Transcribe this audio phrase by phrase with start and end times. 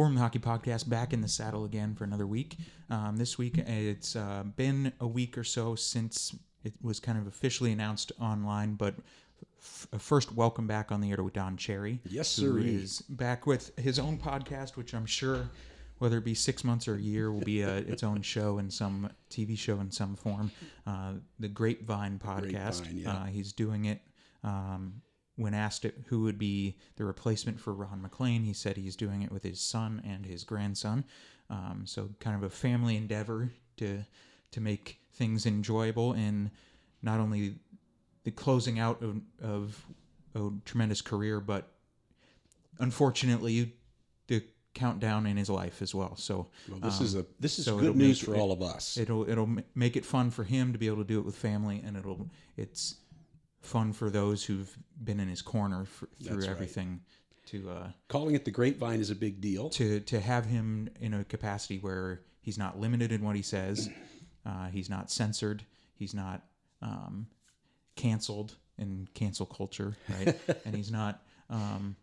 [0.00, 2.56] War Room Hockey Podcast back in the saddle again for another week.
[2.88, 6.34] Um, this week, it's uh, been a week or so since
[6.64, 8.94] it was kind of officially announced online, but
[9.58, 12.00] f- first, welcome back on the air to Don Cherry.
[12.08, 12.58] Yes, sir.
[12.60, 15.50] is back with his own podcast, which I'm sure,
[15.98, 18.70] whether it be six months or a year, will be a, its own show in
[18.70, 20.50] some TV show in some form.
[20.86, 22.84] Uh, the Grapevine podcast.
[22.84, 23.12] Grapevine, yeah.
[23.12, 24.00] uh, he's doing it.
[24.44, 25.02] Um,
[25.40, 29.22] when asked it, who would be the replacement for Ron MacLean, he said he's doing
[29.22, 31.04] it with his son and his grandson.
[31.48, 34.04] Um, so kind of a family endeavor to
[34.52, 36.50] to make things enjoyable and
[37.02, 37.54] not only
[38.24, 39.86] the closing out of, of
[40.34, 41.72] a tremendous career, but
[42.78, 43.72] unfortunately
[44.26, 44.42] the
[44.74, 46.16] countdown in his life as well.
[46.16, 48.52] So Well, this is a this is Um, so good news make for it- all
[48.52, 48.96] of us.
[48.96, 51.80] it'll it'll make it fun for him to be able to do it with family,
[51.84, 52.96] and it'll it's
[53.60, 56.50] fun for those who've been in his corner for, through That's right.
[56.50, 57.00] everything
[57.46, 59.70] to uh, Calling it the grapevine is a big deal.
[59.70, 63.88] to to have him in a capacity where he's not limited in what he says,
[64.46, 66.42] uh, he's not censored, he's not
[66.82, 67.26] um,
[67.96, 70.38] canceled in cancel culture, right?
[70.64, 71.96] and he's not um,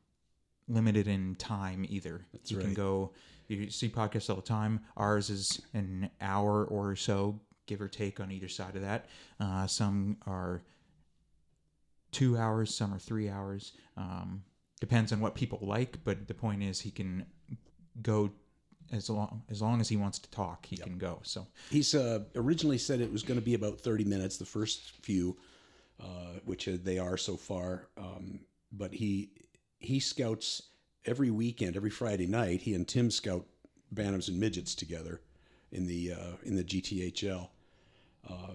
[0.68, 2.26] limited in time either.
[2.34, 3.12] That's you can go.
[3.48, 4.82] You see podcasts all the time.
[4.98, 9.06] Ours is an hour or so, give or take, on either side of that.
[9.40, 10.62] Uh, some are
[12.18, 13.74] two hours, some are three hours.
[13.96, 14.44] Um,
[14.80, 17.28] depends on what people like, but the point is he can
[18.02, 18.32] go
[18.92, 21.20] as long as long as he wants to talk, he can go.
[21.24, 24.94] So He's uh, originally said it was going to be about 30 minutes, the first
[25.04, 25.38] few,
[26.02, 27.90] uh, which they are so far.
[27.98, 28.40] Um,
[28.72, 29.30] but he
[29.78, 30.64] he scouts
[31.06, 32.62] every weekend, every Friday night.
[32.62, 33.46] He and Tim scout
[33.94, 35.22] Bantams and Midgets together
[35.72, 37.50] in the uh, in the GTHL.
[38.28, 38.54] Uh,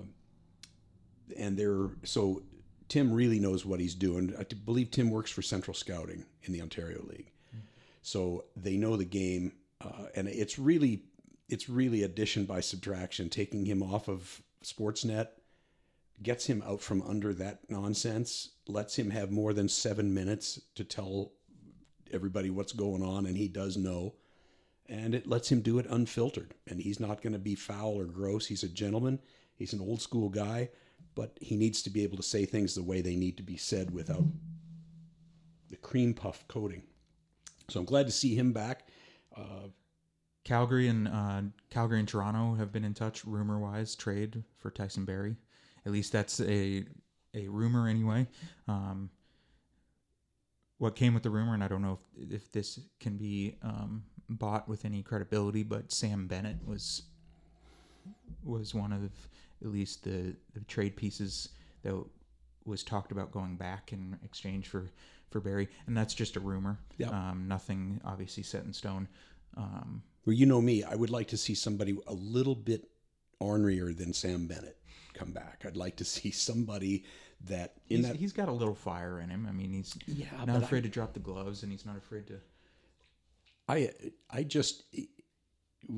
[1.37, 2.43] and they're so
[2.93, 4.35] Tim really knows what he's doing.
[4.39, 7.33] I believe Tim works for Central Scouting in the Ontario League,
[8.03, 11.05] so they know the game, uh, and it's really
[11.49, 13.31] it's really addition by subtraction.
[13.31, 15.29] Taking him off of Sportsnet
[16.23, 20.84] gets him out from under that nonsense, lets him have more than seven minutes to
[20.84, 21.33] tell
[22.12, 24.16] everybody what's going on, and he does know.
[24.87, 26.53] And it lets him do it unfiltered.
[26.69, 28.49] And he's not going to be foul or gross.
[28.49, 29.19] He's a gentleman.
[29.55, 30.69] He's an old school guy,
[31.15, 33.56] but he needs to be able to say things the way they need to be
[33.56, 34.25] said without
[35.71, 36.83] the cream puff coating.
[37.69, 38.89] So I'm glad to see him back.
[39.37, 39.69] Uh,
[40.45, 45.05] Calgary and uh, Calgary and Toronto have been in touch, rumor wise, trade for Tyson
[45.05, 45.37] Barrie.
[45.87, 46.84] At least that's a
[47.34, 48.27] a rumor anyway.
[48.69, 49.11] Um,
[50.78, 54.03] what came with the rumor, and I don't know if, if this can be um,
[54.28, 57.03] bought with any credibility, but Sam Bennett was
[58.45, 59.12] was one of
[59.62, 61.50] at least the, the trade pieces
[61.83, 61.95] that
[62.65, 64.89] was talked about going back in exchange for
[65.31, 66.78] for Barrie, and that's just a rumor.
[66.99, 67.09] Yeah.
[67.09, 69.09] Um, nothing obviously set in stone.
[69.56, 70.84] Um, Well, you know me.
[70.84, 72.91] I would like to see somebody a little bit
[73.41, 74.77] ornerier than Sam Bennett
[75.15, 75.65] come back.
[75.67, 77.05] I'd like to see somebody
[77.47, 78.17] that in he's, that.
[78.17, 79.47] he's got a little fire in him.
[79.49, 81.97] I mean, he's Yeah, not but I- afraid to drop the gloves, and he's not
[81.97, 82.39] afraid to.
[83.69, 83.91] I
[84.31, 84.83] I just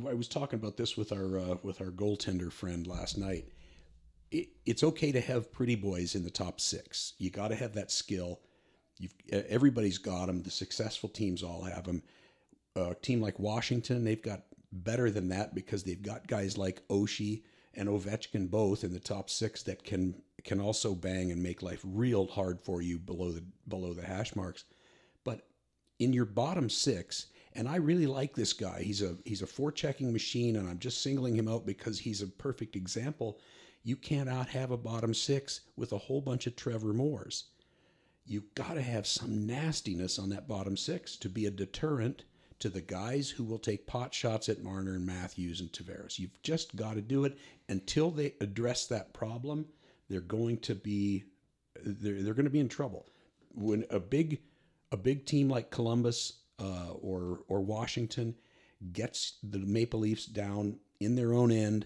[0.07, 3.47] I was talking about this with our uh, with our goaltender friend last night.
[4.34, 7.15] It, it's okay to have pretty boys in the top six.
[7.19, 8.41] You got to have that skill.
[8.99, 10.43] You've everybody's got them.
[10.43, 12.03] The successful teams all have them.
[12.77, 14.43] A team like Washington, they've got
[14.73, 17.43] better than that because they've got guys like Oshie
[17.75, 21.81] and Ovechkin both in the top six that can can also bang and make life
[21.84, 24.65] real hard for you below the below the hash marks.
[25.23, 25.47] But
[26.00, 28.83] in your bottom six, and I really like this guy.
[28.83, 32.27] He's a he's a forechecking machine, and I'm just singling him out because he's a
[32.27, 33.39] perfect example.
[33.87, 37.45] You cannot have a bottom six with a whole bunch of Trevor Moores.
[38.25, 42.25] You've got to have some nastiness on that bottom six to be a deterrent
[42.61, 46.19] to the guys who will take pot shots at Marner and Matthews and Tavares.
[46.19, 47.37] You've just got to do it
[47.69, 49.67] until they address that problem.
[50.09, 51.25] They're going to be
[51.84, 53.05] they're, they're going to be in trouble.
[53.55, 54.41] When a big
[54.93, 58.34] a big team like Columbus uh, or or Washington
[58.93, 61.85] gets the Maple Leafs down in their own end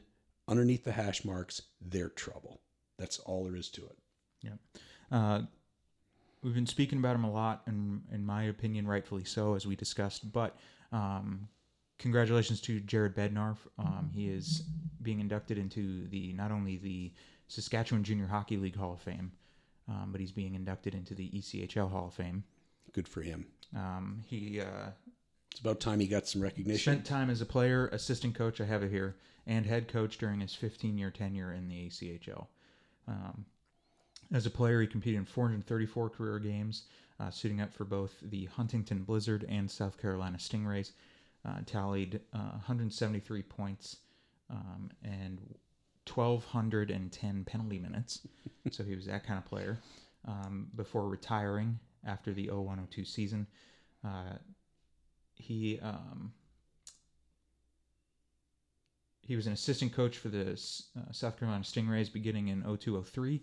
[0.49, 2.61] underneath the hash marks, they're trouble.
[2.99, 3.99] That's all there is to it.
[4.43, 4.51] Yeah.
[5.11, 5.43] Uh,
[6.43, 9.77] we've been speaking about him a lot, and in my opinion, rightfully so, as we
[9.77, 10.33] discussed.
[10.33, 10.57] But
[10.93, 11.49] um,
[11.99, 13.57] congratulations to Jared Bednar.
[13.79, 14.65] Um, he is
[15.03, 17.13] being inducted into the not only the
[17.49, 19.33] Saskatchewan Junior Hockey League Hall of Fame,
[19.89, 22.45] um, but he's being inducted into the ECHL Hall of Fame.
[22.93, 23.47] Good for him.
[23.77, 24.91] Um, he uh,
[25.59, 26.93] It's about time he got some recognition.
[26.93, 30.39] spent time as a player, assistant coach, I have it here, and head coach during
[30.39, 32.47] his 15 year tenure in the ECHL.
[33.09, 33.45] Um,
[34.33, 36.85] as a player, he competed in 434 career games,
[37.19, 40.93] uh, suiting up for both the Huntington Blizzard and South Carolina Stingrays.
[41.45, 43.97] uh, tallied uh, 173 points
[44.51, 45.41] um, and
[46.15, 48.29] 1,210 penalty minutes.
[48.71, 49.81] so he was that kind of player
[50.25, 53.49] um, before retiring after the 0102 season.
[54.05, 54.35] Uh,
[55.39, 56.33] he um,
[59.23, 63.43] he was an assistant coach for the uh, South Carolina Stingrays beginning in 0203,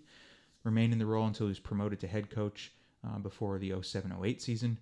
[0.63, 2.71] remained in the role until he was promoted to head coach
[3.05, 4.77] uh, before the 0708 season.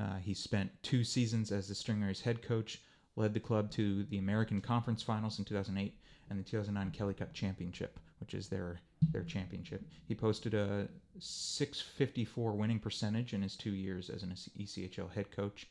[0.00, 2.80] Uh, he spent two seasons as the Stingrays head coach,
[3.14, 5.94] led the club to the American Conference Finals in 2008
[6.30, 8.80] and the 2009 Kelly Cup Championship, which is their
[9.10, 9.82] their championship.
[10.06, 15.66] He posted a 654 winning percentage in his two years as an ECHL head coach.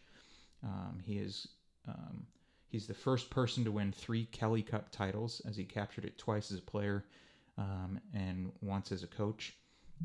[0.63, 1.47] Um, he is
[1.87, 2.25] um,
[2.69, 6.51] he's the first person to win three Kelly Cup titles, as he captured it twice
[6.51, 7.05] as a player
[7.57, 9.55] um, and once as a coach.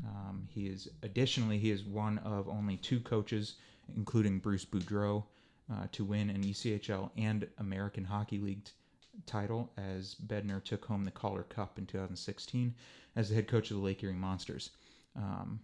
[0.05, 3.55] Um, he is additionally he is one of only two coaches,
[3.95, 5.23] including Bruce Boudreau,
[5.71, 8.71] uh, to win an ECHL and American Hockey League t-
[9.25, 12.73] title as Bednar took home the Calder Cup in 2016
[13.15, 14.69] as the head coach of the Lake Erie Monsters.
[15.15, 15.59] Um,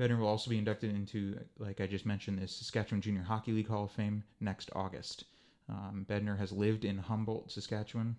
[0.00, 3.68] Bednar will also be inducted into, like I just mentioned, the Saskatchewan Junior Hockey League
[3.68, 5.24] Hall of Fame next August.
[5.68, 8.16] Um, Bednar has lived in Humboldt, Saskatchewan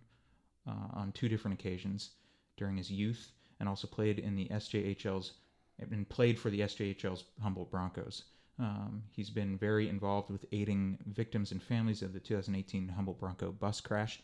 [0.67, 2.11] uh, on two different occasions
[2.55, 5.33] during his youth and also played in the SJHL's
[5.79, 8.25] and played for the SJHL's Humboldt Broncos.
[8.59, 13.51] Um, he's been very involved with aiding victims and families of the 2018 Humboldt Bronco
[13.51, 14.21] bus crash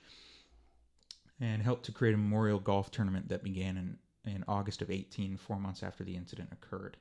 [1.42, 5.38] and helped to create a memorial golf tournament that began in, in August of 18,
[5.38, 6.98] four months after the incident occurred.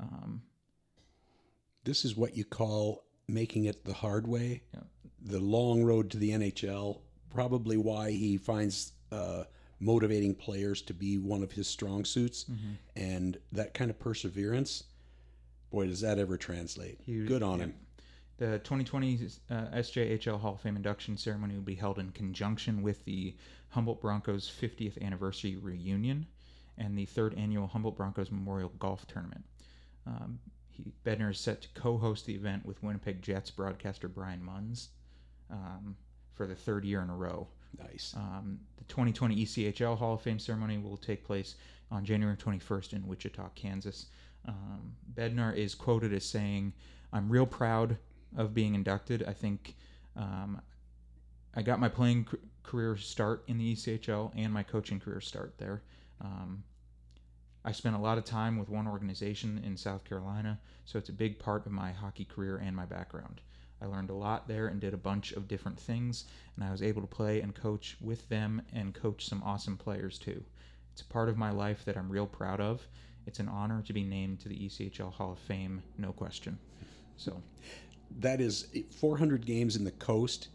[0.00, 0.42] Um,
[1.84, 4.80] this is what you call making it the hard way, Yeah.
[5.22, 7.00] the long road to the NHL.
[7.30, 9.44] Probably why he finds uh,
[9.78, 12.46] motivating players to be one of his strong suits,
[12.96, 14.84] and that kind of perseverance.
[15.70, 16.98] Boy, does that ever translate?
[17.06, 17.64] He- Good on yeah.
[17.66, 17.74] him.
[18.38, 23.04] The 2020 uh, SJHL Hall of Fame induction ceremony will be held in conjunction with
[23.04, 23.36] the
[23.68, 26.26] Humboldt Broncos 50th anniversary reunion
[26.78, 29.44] and the third annual Humboldt Broncos Memorial Golf Tournament.
[30.06, 30.38] Um,
[30.68, 34.90] he, Bednar is set to co-host the event with Winnipeg Jets broadcaster Brian Munz
[35.50, 35.96] um,
[36.34, 37.46] for the third year in a row.
[37.78, 38.14] Nice.
[38.16, 41.56] Um, the 2020 ECHL Hall of Fame ceremony will take place
[41.90, 44.06] on January 21st in Wichita, Kansas.
[44.46, 46.72] Um, Bednar is quoted as saying,
[47.12, 47.96] I'm real proud
[48.36, 49.24] of being inducted.
[49.26, 49.74] I think
[50.16, 50.60] um,
[51.54, 52.26] I got my playing
[52.62, 55.82] career start in the ECHL and my coaching career start there.
[56.20, 56.62] Um,
[57.64, 61.14] I spent a lot of time with one organization in South Carolina, so it's a
[61.14, 63.42] big part of my hockey career and my background.
[63.82, 66.24] I learned a lot there and did a bunch of different things,
[66.56, 70.18] and I was able to play and coach with them and coach some awesome players
[70.18, 70.42] too.
[70.92, 72.86] It's a part of my life that I'm real proud of.
[73.26, 76.58] It's an honor to be named to the ECHL Hall of Fame, no question.
[77.16, 77.42] So,
[78.18, 78.66] that is
[78.98, 80.48] 400 games in the coast.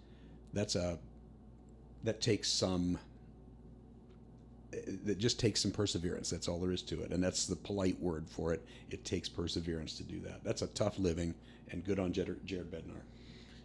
[0.54, 1.00] That's a
[2.04, 3.00] that takes some
[5.04, 6.30] that just takes some perseverance.
[6.30, 8.66] That's all there is to it, and that's the polite word for it.
[8.92, 10.44] It takes perseverance to do that.
[10.44, 11.34] That's a tough living,
[11.72, 13.02] and good on Jared, Jared Bednar.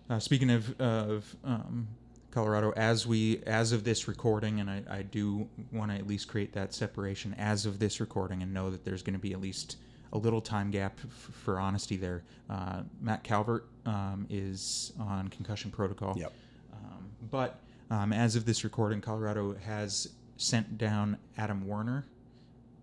[0.09, 1.87] Uh, speaking of, of um,
[2.31, 6.29] Colorado, as we as of this recording, and I, I do want to at least
[6.29, 9.41] create that separation as of this recording, and know that there's going to be at
[9.41, 9.77] least
[10.13, 12.25] a little time gap f- for honesty there.
[12.49, 16.17] Uh, Matt Calvert um, is on concussion protocol.
[16.19, 16.33] Yep.
[16.73, 20.09] Um, but um, as of this recording, Colorado has
[20.41, 22.07] sent down Adam Werner,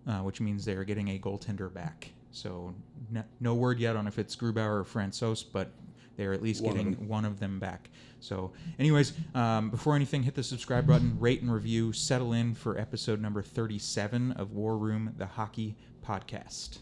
[0.06, 2.10] uh, which means they are getting a goaltender back.
[2.30, 2.74] So
[3.10, 5.72] no, no word yet on if it's Grubauer or Francouz, but
[6.16, 7.90] they are at least One of getting one of them back.
[8.20, 12.76] So, anyways, um, before anything, hit the subscribe button, rate and review, settle in for
[12.76, 16.78] episode number 37 of War Room, the hockey podcast.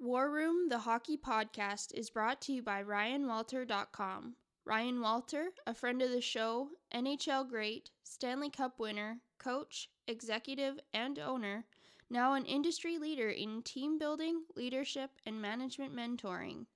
[0.00, 4.34] War Room, the hockey podcast, is brought to you by RyanWalter.com.
[4.68, 11.18] Ryan Walter, a friend of the show, NHL great, Stanley Cup winner, coach, executive, and
[11.18, 11.64] owner,
[12.10, 16.66] now an industry leader in team building, leadership, and management mentoring.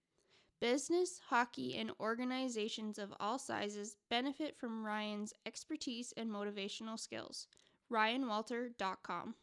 [0.59, 7.47] Business, hockey, and organizations of all sizes benefit from Ryan's expertise and motivational skills.
[7.93, 9.35] RyanWalter.com.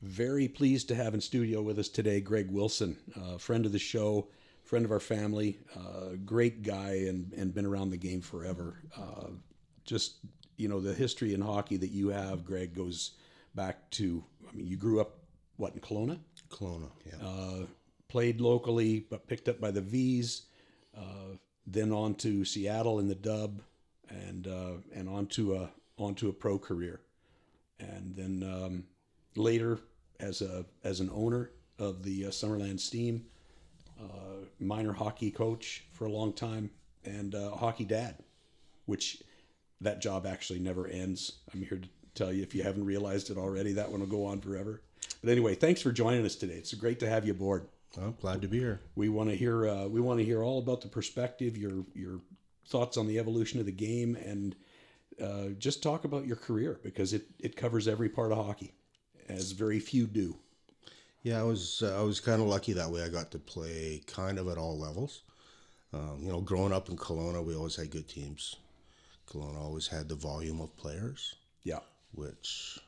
[0.00, 3.80] Very pleased to have in studio with us today Greg Wilson, uh, friend of the
[3.80, 4.28] show,
[4.72, 8.78] friend of our family, uh, great guy, and, and been around the game forever.
[8.96, 9.26] Uh,
[9.84, 10.14] just,
[10.56, 13.10] you know, the history in hockey that you have, Greg, goes
[13.54, 15.18] back to, I mean, you grew up,
[15.58, 16.18] what, in Kelowna?
[16.48, 17.22] Kelowna, yeah.
[17.22, 17.66] Uh,
[18.08, 20.46] played locally, but picked up by the V's,
[20.96, 21.36] uh,
[21.66, 23.60] then on to Seattle in the dub,
[24.08, 27.02] and uh, and onto a onto a pro career,
[27.78, 28.84] and then um,
[29.36, 29.80] later
[30.18, 33.26] as a as an owner of the uh, Summerland Steam,
[34.02, 36.70] uh, minor hockey coach for a long time,
[37.04, 38.16] and uh, hockey dad,
[38.86, 39.22] which
[39.80, 41.38] that job actually never ends.
[41.52, 44.24] I'm here to tell you if you haven't realized it already, that one will go
[44.24, 44.82] on forever.
[45.22, 46.54] But anyway, thanks for joining us today.
[46.54, 47.66] It's great to have you aboard.
[47.96, 48.80] I'm glad to be here.
[48.94, 52.20] We want to hear uh, we want to hear all about the perspective, your your
[52.66, 54.56] thoughts on the evolution of the game, and
[55.22, 58.72] uh, just talk about your career because it it covers every part of hockey,
[59.28, 60.36] as very few do.
[61.22, 63.02] Yeah, I was uh, I was kind of lucky that way.
[63.02, 65.22] I got to play kind of at all levels.
[65.92, 68.56] Um, you know, growing up in Kelowna, we always had good teams.
[69.30, 71.80] Kelowna always had the volume of players, Yeah,
[72.12, 72.78] which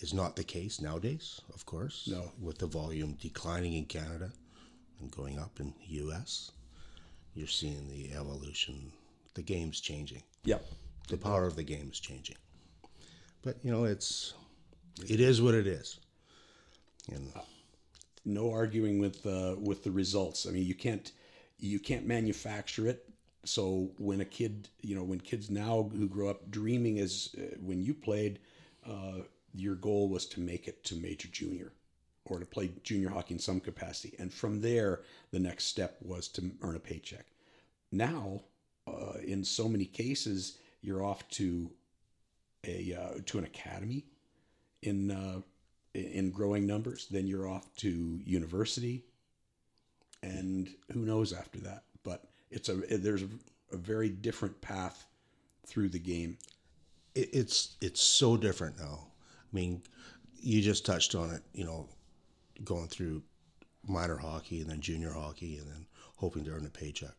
[0.00, 2.08] is not the case nowadays, of course.
[2.10, 2.30] No.
[2.40, 4.30] With the volume declining in Canada
[5.00, 6.50] and going up in the U.S.,
[7.34, 8.92] you're seeing the evolution.
[9.34, 10.22] The game's changing.
[10.44, 10.58] yeah,
[11.08, 12.36] the power of the game is changing.
[13.42, 14.34] But you know, it's
[15.08, 15.98] it is what it is.
[17.12, 17.32] And
[18.24, 20.46] no arguing with uh, with the results.
[20.46, 21.10] I mean, you can't
[21.58, 23.08] you can't manufacture it.
[23.44, 27.56] So when a kid, you know, when kids now who grow up dreaming as uh,
[27.60, 28.38] when you played,
[28.86, 29.18] uh,
[29.54, 31.72] your goal was to make it to major junior
[32.24, 36.26] or to play junior hockey in some capacity, and from there the next step was
[36.28, 37.26] to earn a paycheck.
[37.92, 38.40] Now,
[38.86, 41.70] uh, in so many cases, you're off to
[42.66, 44.06] a uh, to an academy
[44.82, 45.40] in uh,
[45.94, 47.06] in growing numbers.
[47.10, 49.04] Then you're off to university,
[50.22, 51.84] and who knows after that.
[52.02, 53.28] But it's a there's a,
[53.72, 55.06] a very different path
[55.66, 56.36] through the game.
[57.14, 59.06] it, it's it's so different now.
[59.52, 59.82] I mean,
[60.40, 61.42] you just touched on it.
[61.52, 61.88] You know,
[62.64, 63.22] going through
[63.86, 65.86] minor hockey and then junior hockey and then
[66.16, 67.14] hoping to earn a paycheck.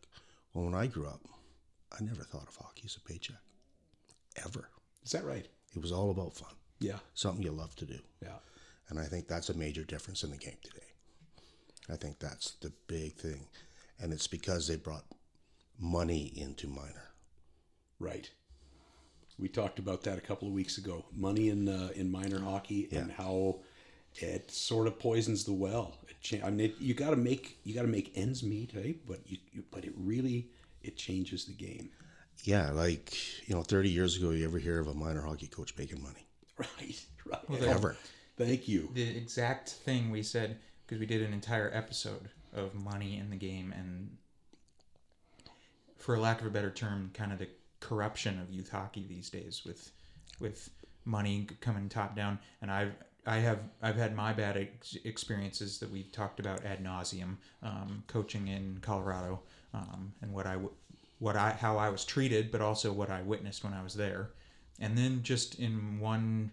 [0.53, 1.21] Well, when I grew up,
[1.97, 3.37] I never thought of hockey as a paycheck,
[4.43, 4.69] ever.
[5.03, 5.45] Is that right?
[5.75, 7.99] It was all about fun, Yeah, something you love to do.
[8.23, 8.37] yeah,
[8.89, 10.85] And I think that's a major difference in the game today.
[11.89, 13.47] I think that's the big thing.
[13.99, 15.05] And it's because they brought
[15.79, 17.09] money into minor.
[17.99, 18.29] right.
[19.37, 21.03] We talked about that a couple of weeks ago.
[21.13, 23.59] Money in uh, in minor hockey and how
[24.13, 25.97] it sort of poisons the well.
[26.07, 28.71] It cha- I mean, it, you got to make you got to make ends meet,
[28.77, 28.93] eh?
[29.05, 30.47] But you, you but it really
[30.83, 31.89] it changes the game.
[32.45, 33.13] Yeah, like,
[33.49, 36.25] you know, 30 years ago, you ever hear of a minor hockey coach making money?
[36.57, 37.49] Right, right.
[37.49, 37.97] Well, they- Ever.
[38.37, 38.89] Thank you.
[38.93, 43.35] the exact thing we said because we did an entire episode of money in the
[43.35, 44.09] game and
[45.97, 47.47] for lack of a better term kind of the
[47.79, 49.91] corruption of youth hockey these days with
[50.39, 50.69] with
[51.05, 52.93] money coming top down and i've
[53.25, 58.03] i have i've had my bad ex- experiences that we've talked about ad nauseum um,
[58.07, 59.39] coaching in colorado
[59.73, 60.57] um, and what i
[61.19, 64.29] what i how i was treated but also what i witnessed when i was there
[64.79, 66.51] and then just in one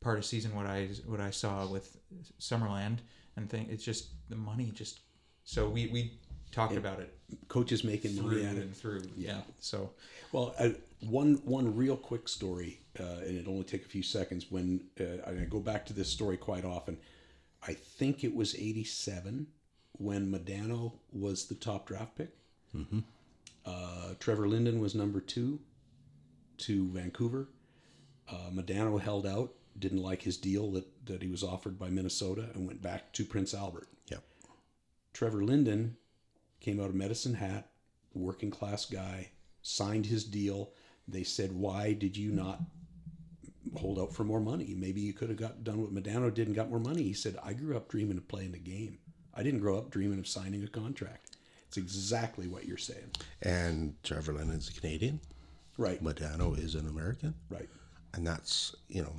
[0.00, 1.96] part of season what I what I saw with
[2.40, 2.98] Summerland
[3.36, 5.00] and think it's just the money just
[5.44, 6.12] so we we
[6.52, 7.16] talked about it
[7.48, 8.62] Coaches making through money at it.
[8.62, 9.90] and through yeah so
[10.32, 14.46] Well, uh, one one real quick story, uh, and it only take a few seconds.
[14.50, 16.98] When uh, I go back to this story quite often,
[17.66, 19.46] I think it was '87
[19.92, 22.30] when Modano was the top draft pick.
[23.66, 25.58] Uh, Trevor Linden was number two
[26.58, 27.48] to Vancouver.
[28.28, 32.46] Uh, Modano held out, didn't like his deal that, that he was offered by Minnesota,
[32.54, 33.88] and went back to Prince Albert.
[34.08, 34.22] Yep.
[35.12, 35.96] Trevor Linden
[36.60, 37.70] came out of Medicine Hat,
[38.12, 39.30] working class guy,
[39.62, 40.72] signed his deal.
[41.08, 42.60] They said, "Why did you not
[43.76, 44.74] hold out for more money?
[44.76, 47.36] Maybe you could have got done what Modano did and got more money." He said,
[47.42, 48.98] "I grew up dreaming of playing the game.
[49.32, 51.36] I didn't grow up dreaming of signing a contract."
[51.68, 53.12] It's exactly what you're saying.
[53.42, 55.20] And Trevor Linden's a Canadian.
[55.78, 56.02] Right.
[56.02, 57.34] Modano is an American.
[57.48, 57.68] Right.
[58.12, 59.14] And that's, you know,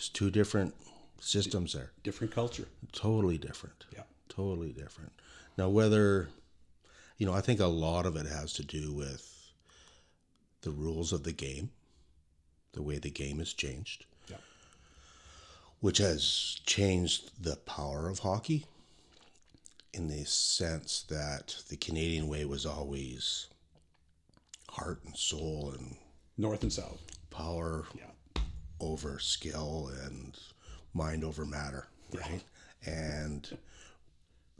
[0.00, 0.74] it's two different
[1.20, 1.90] systems there.
[2.02, 2.66] Different culture.
[2.90, 3.84] Totally different.
[3.94, 4.04] Yeah.
[4.30, 5.12] Totally different.
[5.58, 6.30] Now, whether,
[7.18, 9.52] you know, I think a lot of it has to do with
[10.62, 11.68] the rules of the game,
[12.72, 14.38] the way the game has changed, Yeah.
[15.80, 18.64] which has changed the power of hockey
[19.92, 23.48] in the sense that the Canadian way was always
[24.70, 25.96] heart and soul and
[26.38, 27.02] North and South.
[27.28, 28.09] power Yeah.
[28.80, 30.38] Over skill and
[30.94, 32.42] mind over matter, right?
[32.86, 33.56] And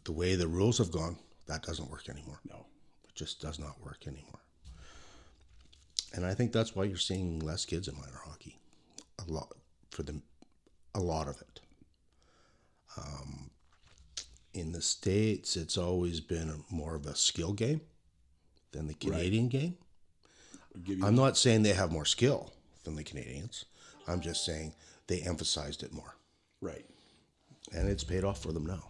[0.05, 2.41] the way the rules have gone, that doesn't work anymore.
[2.49, 2.67] No.
[3.09, 4.41] It just does not work anymore.
[6.12, 8.59] And I think that's why you're seeing less kids in minor hockey.
[9.27, 9.53] A lot
[9.91, 10.23] for them,
[10.95, 11.61] a lot of it.
[12.97, 13.50] Um,
[14.53, 17.81] in the states, it's always been more of a skill game
[18.73, 19.77] than the Canadian game.
[20.85, 22.53] Give you I'm not saying they have more skill
[22.85, 23.65] than the Canadians.
[24.07, 24.75] I'm just saying
[25.07, 26.16] they emphasized it more,
[26.61, 26.85] right.
[27.73, 28.85] and it's paid off for them now.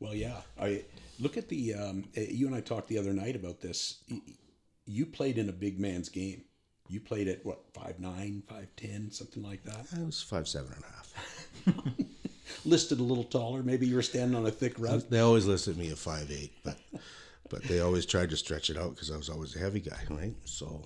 [0.00, 0.40] Well, yeah.
[0.60, 0.84] I
[1.20, 1.74] Look at the.
[1.74, 4.02] Um, uh, you and I talked the other night about this.
[4.86, 6.42] You played in a big man's game.
[6.88, 9.86] You played at what five nine, five ten, something like that.
[9.96, 11.94] I was five seven and a half.
[12.64, 13.62] Listed a little taller.
[13.62, 15.02] Maybe you were standing on a thick rug.
[15.08, 16.78] They always listed me at five eight, but
[17.50, 20.00] but they always tried to stretch it out because I was always a heavy guy,
[20.08, 20.34] right?
[20.44, 20.82] So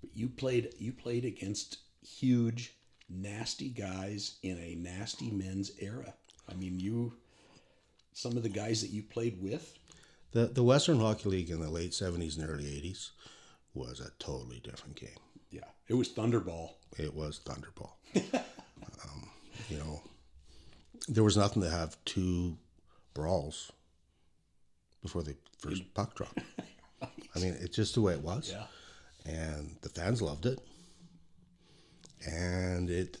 [0.00, 0.74] But You played.
[0.78, 2.74] You played against huge,
[3.08, 6.14] nasty guys in a nasty men's era.
[6.50, 7.14] I mean, you.
[8.14, 9.74] Some of the guys that you played with.
[10.32, 13.12] the the Western Hockey League in the late seventies and early eighties
[13.74, 15.10] was a totally different game.
[15.50, 16.70] Yeah, it was Thunderball.
[16.98, 17.92] It was Thunderball.
[18.34, 19.30] um,
[19.70, 20.02] you know,
[21.08, 22.58] there was nothing to have two
[23.14, 23.72] brawls
[25.02, 26.36] before the first puck drop.
[27.34, 28.52] I mean, it's just the way it was.
[28.54, 28.66] Yeah.
[29.32, 30.58] and the fans loved it
[32.26, 33.18] and it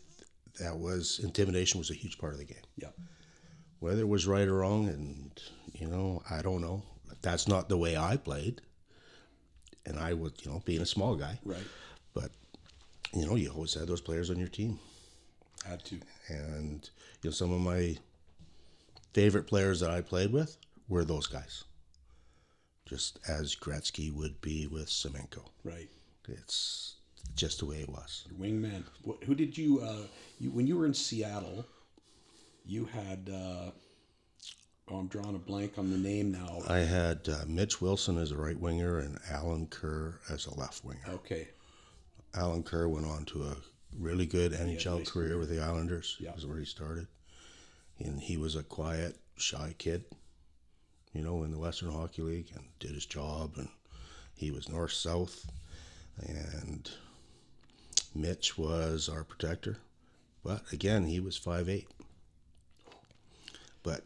[0.60, 2.88] that was intimidation was a huge part of the game Yeah.
[3.80, 5.30] whether it was right or wrong and
[5.74, 6.82] you know i don't know
[7.22, 8.60] that's not the way i played
[9.86, 11.66] and i was you know being a small guy Right.
[12.14, 12.30] but
[13.14, 14.78] you know you always had those players on your team
[15.64, 15.96] Had to.
[16.28, 16.88] and
[17.22, 17.96] you know some of my
[19.14, 20.56] favorite players that i played with
[20.88, 21.64] were those guys
[22.86, 25.88] just as gretzky would be with semenko Right.
[26.28, 26.96] it's
[27.34, 28.84] just the way it was wingman.
[29.24, 30.06] Who did you, uh,
[30.38, 30.50] you?
[30.50, 31.64] When you were in Seattle,
[32.64, 33.30] you had.
[33.32, 33.70] Uh,
[34.88, 36.60] oh, I'm drawing a blank on the name now.
[36.68, 40.84] I had uh, Mitch Wilson as a right winger and Alan Kerr as a left
[40.84, 41.00] winger.
[41.08, 41.48] Okay.
[42.34, 43.56] Alan Kerr went on to a
[43.98, 46.16] really good NHL nice career with the Islanders.
[46.18, 46.34] Yeah.
[46.34, 47.06] Is where he started.
[47.98, 50.04] And he was a quiet, shy kid,
[51.12, 53.54] you know, in the Western Hockey League and did his job.
[53.56, 53.68] And
[54.34, 55.46] he was north south.
[56.26, 56.90] And
[58.14, 59.78] Mitch was our protector.
[60.44, 61.86] But again, he was 5'8.
[63.82, 64.04] But,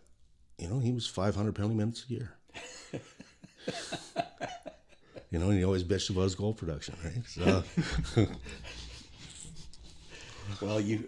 [0.59, 2.33] you know, he was 500 penalty minutes a year.
[5.31, 7.23] You know, and he always bitched about his goal production, right?
[7.27, 7.65] So,
[10.63, 11.07] Well, you.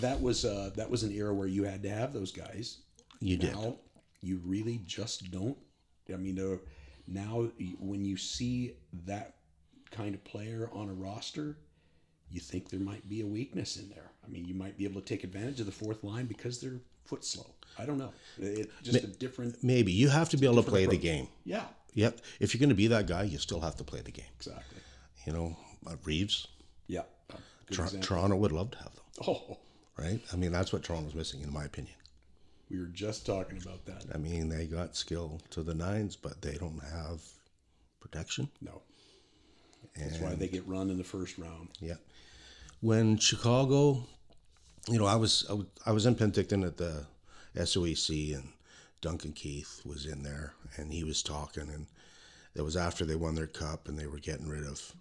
[0.00, 2.78] that was uh, that was an era where you had to have those guys.
[3.20, 3.54] You did.
[3.54, 3.76] Now
[4.20, 5.56] you really just don't.
[6.12, 6.56] I mean, uh,
[7.06, 7.48] now
[7.78, 8.74] when you see
[9.06, 9.36] that
[9.90, 11.56] kind of player on a roster,
[12.30, 14.10] you think there might be a weakness in there.
[14.24, 16.80] I mean, you might be able to take advantage of the fourth line because they're
[17.04, 17.46] foot slow.
[17.78, 18.12] I don't know.
[18.38, 19.62] It just a different.
[19.64, 21.28] maybe you have to be able to play the game.
[21.44, 21.64] Yeah,
[21.94, 22.20] Yep.
[22.38, 24.26] If you're going to be that guy, you still have to play the game.
[24.36, 24.78] exactly.
[25.26, 26.46] You know, uh, Reaves,
[26.86, 27.02] Yeah.
[27.68, 28.00] Example.
[28.00, 29.58] Toronto would love to have them, Oh,
[29.96, 30.20] right?
[30.32, 31.94] I mean, that's what Toronto's missing, in my opinion.
[32.70, 34.04] we were just talking about that.
[34.14, 37.20] I mean, they got skill to the nines, but they don't have
[38.00, 38.48] protection.
[38.60, 38.82] No,
[39.96, 41.68] that's why they get run in the first round.
[41.80, 41.94] Yeah.
[42.80, 44.06] When Chicago,
[44.88, 45.46] you know, I was
[45.84, 47.06] I was, in Penticton at the
[47.54, 48.48] SOEC and
[49.00, 51.86] Duncan Keith was in there and he was talking and
[52.54, 54.94] it was after they won their cup and they were getting rid of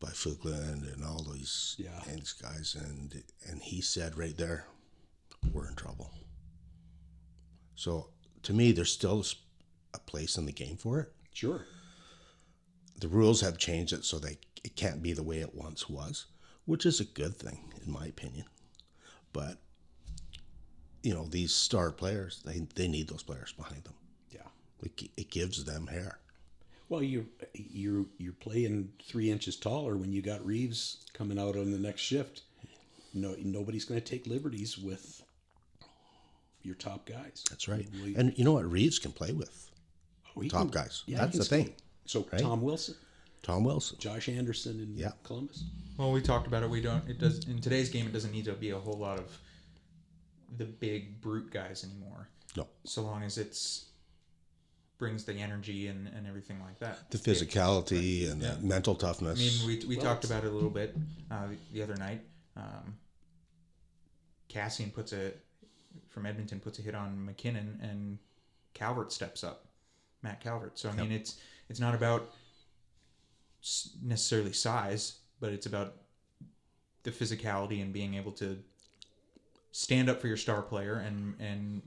[0.00, 2.00] Byfuglien and all these Yeah.
[2.42, 4.66] guys and and he said right there,
[5.52, 6.10] we're in trouble.
[7.76, 8.10] So
[8.42, 9.24] to me, there's still
[9.94, 11.64] a place in the game for it Sure.
[13.00, 16.26] the rules have changed it so they it can't be the way it once was,
[16.68, 18.44] which is a good thing in my opinion.
[19.32, 19.56] But
[21.02, 23.94] you know, these star players, they they need those players behind them.
[24.30, 24.40] Yeah.
[24.82, 26.18] It, it gives them hair.
[26.88, 31.70] Well, you you're you're playing three inches taller when you got Reaves coming out on
[31.72, 32.42] the next shift.
[33.14, 35.22] No, nobody's going to take liberties with
[36.62, 37.44] your top guys.
[37.48, 37.86] That's right.
[38.16, 38.70] And you know what?
[38.70, 39.70] Reaves can play with
[40.36, 41.02] Oh, top can- guys.
[41.06, 41.74] yeah, That's the thing.
[42.04, 42.40] So right?
[42.42, 42.94] Tom Wilson,
[43.48, 43.96] Tom Wilson.
[43.98, 45.12] Josh Anderson in Yeah.
[45.22, 45.64] Columbus.
[45.96, 46.68] Well, we talked about it.
[46.68, 47.08] We don't.
[47.08, 48.06] It does in today's game.
[48.06, 49.36] It doesn't need to be a whole lot of
[50.58, 52.28] the big brute guys anymore.
[52.56, 52.68] No.
[52.84, 53.86] So long as it's
[54.98, 57.10] brings the energy and, and everything like that.
[57.10, 58.54] The physicality and Yeah.
[58.56, 59.38] the mental toughness.
[59.38, 60.94] I mean, we, we Well, talked about it a little bit
[61.30, 62.20] uh, the other night.
[62.56, 62.98] Um,
[64.50, 65.32] Kassian puts a
[66.08, 68.18] from Edmonton puts a hit on MacKinnon, and
[68.74, 69.66] Calvert steps up,
[70.22, 70.78] Matt Calvert.
[70.78, 71.36] So I mean, it's
[71.70, 72.28] it's not about s-
[74.02, 75.94] necessarily size, but it's about
[77.02, 78.58] the physicality and being able to
[79.72, 81.82] stand up for your star player and and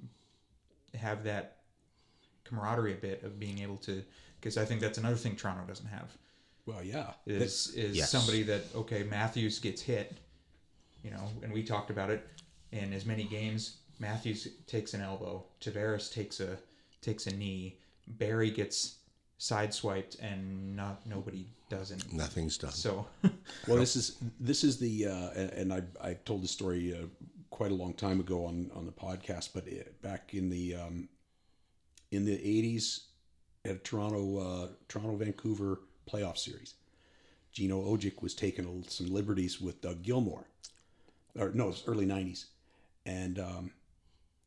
[1.00, 1.58] have that
[2.44, 4.04] camaraderie a bit of being able to
[4.40, 6.12] because I think that's another thing Toronto doesn't have
[6.66, 7.12] Well, yeah.
[7.26, 8.12] is is Yes.
[8.12, 10.16] somebody that okay Matthews gets hit,
[11.04, 12.28] you know, and we talked about it
[12.72, 13.78] in as many games.
[14.00, 16.58] Matthews takes an elbow, Tavares takes a
[17.02, 18.98] takes a knee, Barrie gets
[19.42, 22.16] sideswiped, and not nobody does anything.
[22.16, 22.72] Nothing's done.
[22.72, 23.08] So
[23.68, 27.08] Well, this is this is the uh, and I I told the story uh,
[27.50, 31.10] quite a long time ago on on the podcast, but it, back in the um,
[32.12, 33.06] in the '80s
[33.66, 36.76] at a Toronto uh, Toronto Vancouver playoff series.
[37.52, 40.46] Gino Odjick was taking some liberties with Doug Gilmour,
[41.38, 42.46] or no, it was early '90s,
[43.06, 43.72] and um,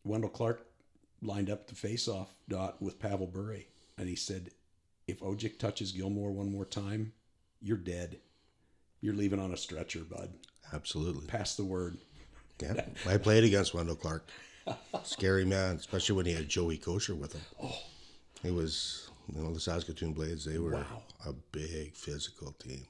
[0.05, 0.65] Wendell Clark
[1.21, 3.59] lined up the face-off dot with Pavel Bure,
[3.99, 4.51] and he said,
[5.07, 7.13] "If Odjick touches Gilmour one more time,
[7.61, 8.21] you're dead.
[9.01, 10.33] You're leaving on a stretcher, bud.
[10.73, 11.27] Absolutely.
[11.27, 11.99] Pass the word."
[12.61, 12.87] Yeah.
[13.07, 14.29] I played against Wendell Clark.
[15.03, 17.43] Scary man, especially when he had Joey Kocur with him.
[17.63, 17.79] Oh.
[18.43, 21.03] He was, you know, the Saskatoon Blades, they were Wow.
[21.27, 22.87] a big physical team.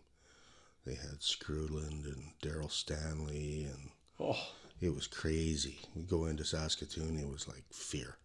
[0.84, 4.38] They had Screwland and Daryl Stanley, and Oh,
[4.80, 5.80] it was crazy.
[5.96, 8.16] We go into Saskatoon, it was like fear,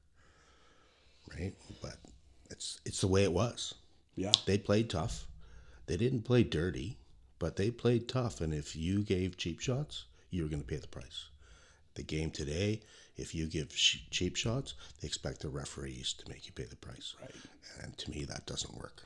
[1.34, 1.56] right?
[1.82, 1.98] But
[2.52, 3.74] it's it's the way it was.
[4.20, 5.28] Yeah, They played tough.
[5.86, 6.98] They didn't play dirty,
[7.40, 8.42] but they played tough.
[8.42, 11.30] And if you gave cheap shots, you were going to pay the price.
[11.94, 12.82] The game today,
[13.16, 16.76] if you give sh- cheap shots, they expect the referees to make you pay the
[16.76, 17.16] price.
[17.22, 17.32] Right.
[17.82, 19.04] And to me, that doesn't work.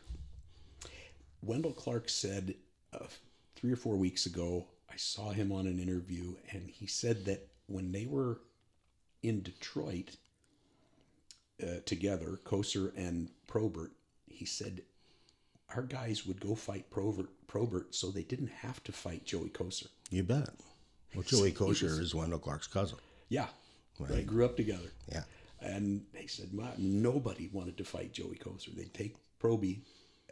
[1.43, 2.55] Wendell Clark said
[2.91, 3.05] uh,
[3.55, 7.47] three or four weeks ago, I saw him on an interview, and he said that
[7.67, 8.41] when they were
[9.21, 10.17] in Detroit
[11.61, 13.91] uh, together, Kocur and Probert,
[14.25, 14.81] he said
[15.75, 19.87] our guys would go fight Probert, Probert so they didn't have to fight Joey Kocur.
[20.09, 20.49] You bet.
[21.15, 22.97] Well, Joey Kocur is Wendell Clark's cousin.
[23.29, 23.47] Yeah,
[23.99, 24.91] they grew up together.
[25.11, 25.23] Yeah.
[25.61, 28.75] And they said "Ma- nobody wanted to fight Joey Kocur.
[28.75, 29.81] They'd take Proby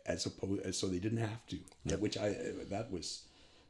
[0.06, 1.58] as opposed, so they didn't have to.
[1.98, 2.36] Which I
[2.70, 3.24] that was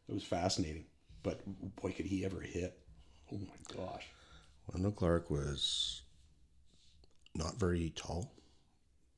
[0.07, 0.85] that was fascinating.
[1.23, 1.41] But
[1.75, 2.79] boy, could he ever hit!
[3.31, 4.07] Oh my gosh!
[4.71, 6.01] Wendell Clark was
[7.35, 8.33] not very tall,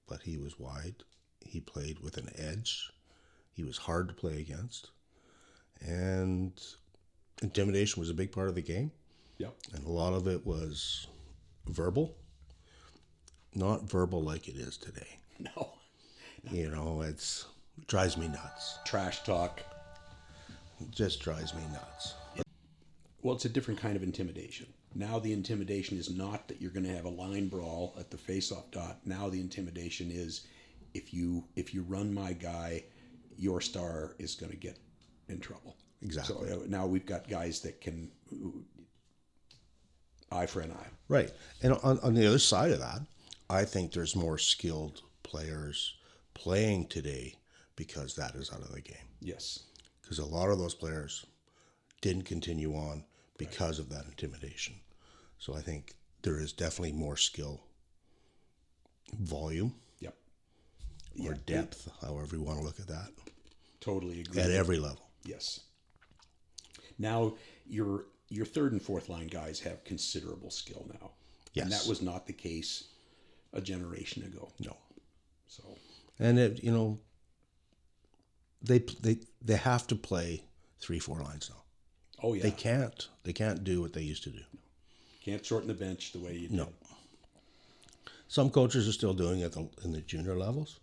[0.08, 0.96] but he was wide.
[1.46, 2.90] He played with an edge.
[3.54, 4.90] He was hard to play against.
[5.86, 6.52] And
[7.42, 8.92] intimidation was a big part of the game.
[9.38, 9.54] Yep.
[9.74, 11.08] And a lot of it was
[11.68, 12.16] verbal,
[13.56, 15.20] not verbal like it is today.
[15.40, 15.74] No
[16.52, 17.46] You know, it's
[17.88, 18.78] drives me nuts.
[18.86, 19.62] trash talk.
[20.92, 22.14] Just drives me nuts.
[23.22, 24.68] Well, it's a different kind of intimidation.
[24.96, 28.18] Now the intimidation is not that you're going to have a line brawl at the
[28.18, 29.00] face-off dot.
[29.06, 30.46] Now the intimidation is
[30.94, 32.84] if you if you run my guy,
[33.38, 34.80] your star is going to get
[35.28, 35.78] in trouble.
[36.02, 36.50] Exactly.
[36.50, 38.12] So uh, now we've got guys that can
[40.32, 40.88] eye for an eye.
[41.08, 41.32] Right.
[41.62, 43.02] And on, on the other side of that,
[43.50, 45.96] I think there's more skilled players
[46.34, 47.36] playing today
[47.76, 49.08] because that is out of the game.
[49.22, 49.60] Yes.
[50.02, 51.26] Because a lot of those players
[52.02, 53.06] didn't continue on
[53.38, 54.76] because of that intimidation.
[55.38, 57.64] So I think there is definitely more skill,
[59.20, 59.76] volume,
[61.16, 61.32] Yep.
[61.32, 63.10] or depth, however you want to look at that,
[63.80, 64.42] Totally agree.
[64.42, 65.08] at every level.
[65.26, 65.60] Yes.
[66.98, 67.36] Now
[67.68, 71.12] your your third and fourth line guys have considerable skill now.
[71.62, 72.86] And that was not the case
[73.54, 74.52] a generation ago.
[74.60, 74.76] No.
[75.48, 75.64] So
[76.20, 77.00] And it, you know,
[78.62, 80.44] they they they have to play
[80.80, 81.62] three four lines now.
[82.24, 82.44] oh yeah.
[82.44, 84.44] They can't they can't do what they used to do.
[85.24, 86.58] Can't shorten the bench the way you did.
[86.58, 86.70] No.
[88.28, 90.80] Some coaches are still doing it the- in the junior levels,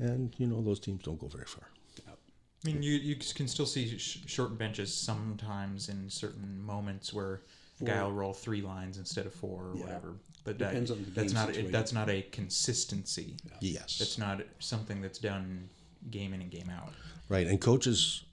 [0.00, 1.68] and you know those teams don't go very far.
[2.08, 7.40] I mean, you you can still see sh- short benches sometimes in certain moments where
[7.80, 9.82] a guy will roll three lines instead of four or Yeah.
[9.84, 10.14] whatever.
[10.44, 11.72] But that, Depends on the that's not situation.
[11.72, 13.36] that's not a consistency.
[13.60, 15.68] Yes, That's not something that's done
[16.10, 16.92] game in and game out.
[17.30, 17.46] right.
[17.46, 18.24] And coaches,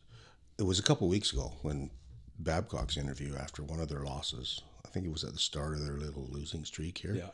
[0.57, 1.89] it was a couple weeks ago when
[2.39, 4.61] Babcock's interview after one of their losses.
[4.85, 7.15] I think it was at the start of their little losing streak here.
[7.15, 7.29] Yeah.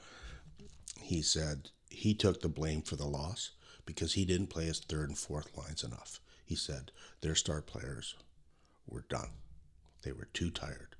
[1.02, 3.52] He said he took the blame for the loss
[3.86, 6.20] because he didn't play his third and fourth lines enough.
[6.46, 6.92] He said
[7.22, 8.16] their star players
[8.88, 9.30] were done.
[10.04, 10.96] They were too tired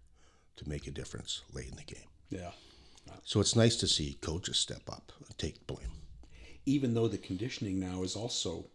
[0.58, 2.08] to make a difference late in the game.
[2.30, 2.52] Yeah.
[3.24, 5.92] So it's nice to see coaches step up and take blame.
[6.66, 8.66] Even though the conditioning now is also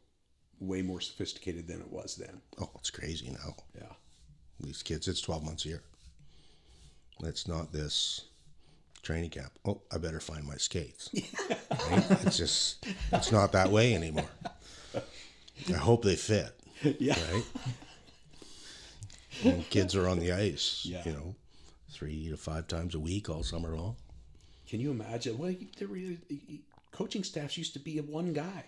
[0.61, 2.41] way more sophisticated than it was then.
[2.61, 3.57] Oh, it's crazy now.
[3.75, 3.93] Yeah.
[4.61, 5.83] These kids, it's 12 months a year.
[7.25, 8.27] It's not this
[9.03, 9.53] training camp.
[9.65, 11.11] Oh, I better find my skates.
[11.91, 12.05] Right?
[12.27, 14.29] It's just, it's not that way anymore.
[15.69, 16.53] I hope they fit,
[16.99, 17.17] Yeah.
[17.33, 17.45] right?
[19.45, 21.03] And kids are on the ice, Yeah.
[21.07, 21.35] you know,
[21.91, 23.97] three to five times a week all summer long.
[24.69, 25.39] Can you imagine?
[25.39, 25.99] Well, there were,
[26.93, 28.65] coaching staffs used to be one guy.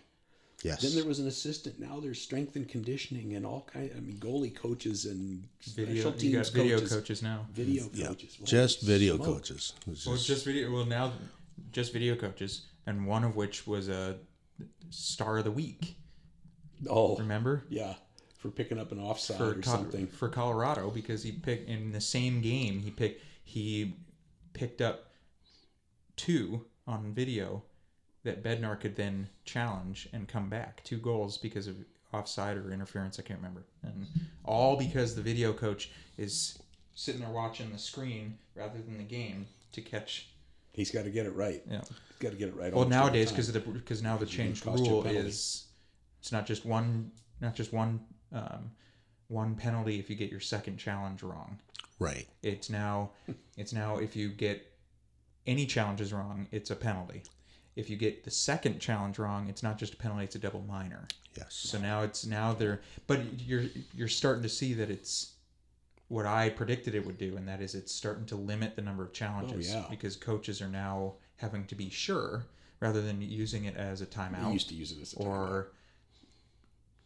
[0.63, 0.83] Yes.
[0.83, 1.81] Then there was an assistant.
[1.81, 3.91] Now there's strength and conditioning and all kind.
[3.97, 5.43] I mean, goalie coaches and
[5.75, 7.47] Video, special you teams got video coaches, coaches now.
[7.55, 8.07] video yeah.
[8.09, 8.37] coaches.
[8.37, 9.27] Holy Just video smoke.
[9.27, 9.73] coaches.
[9.91, 10.71] It's Well, just- just video.
[10.71, 11.13] Well, now
[11.73, 14.19] just video coaches, and one of which was a
[14.91, 15.97] star of the week.
[16.89, 17.95] Oh, Remember yeah,
[18.39, 20.07] for picking up an offside for or Co- something.
[20.09, 22.81] for Colorado because he picked in the same game.
[22.81, 23.95] He picked he
[24.53, 25.11] picked up
[26.17, 27.63] two on video
[28.25, 31.77] that Bednar could then challenge and come back two goals because of
[32.13, 33.19] offside or interference.
[33.19, 34.07] I can't remember, and
[34.45, 36.59] all because the video coach is
[36.95, 40.29] sitting there watching the screen rather than the game to catch.
[40.73, 41.63] He's got to get it right.
[41.69, 42.73] Yeah, He's got to get it right.
[42.73, 45.67] well nowadays because of the because now the changed cost you a rule is
[46.21, 48.01] it's not just one not just one
[48.33, 48.71] um,
[49.29, 51.59] one penalty if you get your second challenge wrong.
[51.99, 52.29] Right.
[52.43, 53.11] It's now
[53.57, 54.67] it's now if you get
[55.47, 57.23] any challenges wrong, it's a penalty.
[57.81, 60.61] If you get the second challenge wrong, it's not just a penalty; it's a double
[60.69, 61.09] minor.
[61.37, 61.55] Yes.
[61.55, 63.65] So now it's now they're but you're
[63.95, 65.33] you're starting to see that it's
[66.09, 69.03] what I predicted it would do, and that is it's starting to limit the number
[69.03, 69.85] of challenges Oh, yeah.
[69.89, 72.45] because coaches are now having to be sure
[72.81, 75.27] rather than using it as a timeout used to use it as a timeout.
[75.27, 75.73] or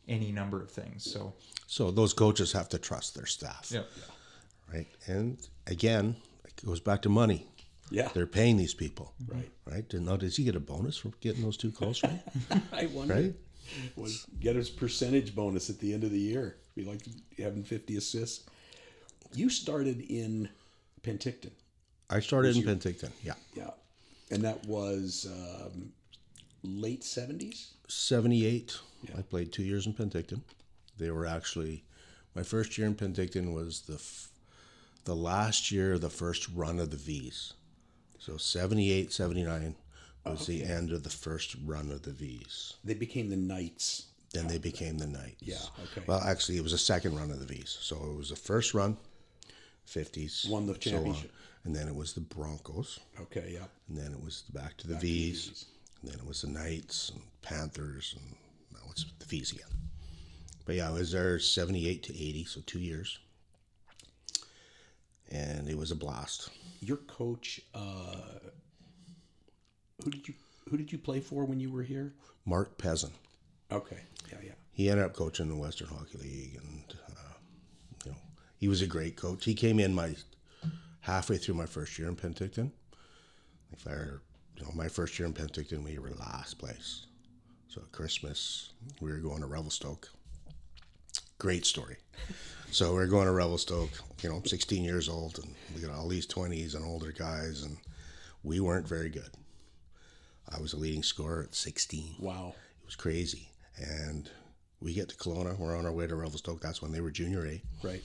[0.08, 1.04] any number of things.
[1.10, 1.34] So
[1.66, 3.68] So those coaches have to trust their staff.
[3.70, 3.82] yeah,
[4.72, 4.88] Right.
[5.06, 7.46] And again, it goes back to money.
[7.90, 9.12] Yeah, They're paying these people.
[9.28, 9.50] right.
[9.66, 9.94] Right.
[9.94, 12.20] And Now, does he get a bonus for getting those two calls right?
[12.72, 13.14] I wonder.
[13.14, 13.34] right.
[13.96, 16.56] Was get his percentage bonus at the end of the year.
[16.74, 17.00] Be like
[17.38, 18.44] having fifty assists.
[19.34, 20.48] You started in
[21.02, 21.50] Penticton,
[22.10, 23.10] I started in Penticton.
[23.22, 23.34] Yeah.
[23.54, 23.70] yeah,
[24.30, 25.92] and that was um,
[26.62, 27.72] late seventies.
[27.88, 28.78] 78.
[29.16, 30.40] I played two years in Penticton.
[30.98, 31.84] They were actually,
[32.34, 34.28] my first year in Penticton was the f-
[35.04, 37.52] the last year of the first run of the V's.
[38.24, 39.74] So 78, 79
[40.24, 42.72] was the end of the first run of the V's.
[42.82, 44.06] They became the Knights.
[44.32, 45.42] Then they became the Knights.
[45.42, 46.02] Yeah, okay.
[46.06, 47.76] Well, actually, it was a second run of the V's.
[47.82, 48.96] So it was the first run,
[49.86, 50.48] 50s.
[50.48, 51.32] Won the so championship.
[51.64, 52.98] and then it was the Broncos.
[53.20, 53.66] Okay, yeah.
[53.88, 55.48] And then it was back to the Back to the V's.
[55.48, 55.64] Vs.
[56.00, 58.16] And then it was the Knights and Panthers.
[58.18, 58.36] And
[58.72, 59.68] now it's the V's again.
[60.64, 63.18] But yeah, I was there 78 to 80, so two years.
[65.30, 66.48] And it was a blast.
[66.84, 68.16] Your coach, uh,
[70.04, 70.34] who did you
[70.68, 72.12] who did you play for when you were here?
[72.44, 73.14] Mark Peasant.
[73.72, 74.52] Okay, yeah, yeah.
[74.72, 77.34] He ended up coaching the Western Hockey League, and uh,
[78.04, 78.18] you know
[78.58, 79.46] he was a great coach.
[79.46, 80.14] He came in my
[81.00, 82.70] halfway through my first year in Penticton.
[83.72, 83.92] If I,
[84.56, 87.06] you know, my first year in Penticton, we were last place.
[87.68, 90.10] So at Christmas, we were going to Revelstoke.
[91.38, 91.96] Great story.
[92.74, 93.92] So we we're going to Revelstoke.
[94.20, 97.76] You know, 16 years old, and we got all these 20s and older guys, and
[98.42, 99.30] we weren't very good.
[100.52, 102.16] I was a leading scorer at 16.
[102.18, 102.52] Wow.
[102.82, 103.48] It was crazy.
[103.76, 104.28] And
[104.80, 105.56] we get to Kelowna.
[105.56, 106.60] We're on our way to Revelstoke.
[106.60, 107.62] That's when they were junior A.
[107.80, 108.02] Right.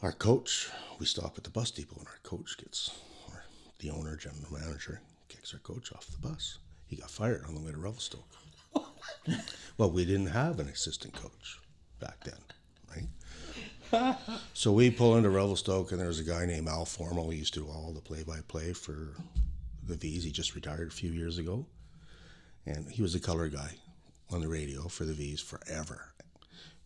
[0.00, 2.90] Our coach, we stop at the bus depot, and our coach gets,
[3.28, 3.44] or
[3.80, 6.56] the owner, general manager, kicks our coach off the bus.
[6.86, 8.34] He got fired on the way to Revelstoke.
[9.76, 11.58] well, we didn't have an assistant coach
[12.00, 12.38] back then?
[14.54, 17.30] so we pull into Revelstoke, and there's a guy named Al Formo.
[17.32, 19.14] He used to do all the play-by-play for
[19.86, 20.24] the V's.
[20.24, 21.66] He just retired a few years ago,
[22.66, 23.70] and he was a color guy
[24.30, 26.12] on the radio for the V's forever.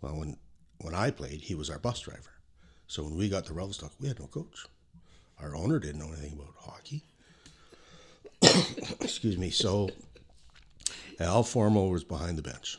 [0.00, 0.36] Well, when
[0.80, 2.34] when I played, he was our bus driver.
[2.86, 4.66] So when we got to Revelstoke, we had no coach.
[5.40, 7.02] Our owner didn't know anything about hockey.
[9.00, 9.50] Excuse me.
[9.50, 9.90] So
[11.20, 12.78] Al Formo was behind the bench,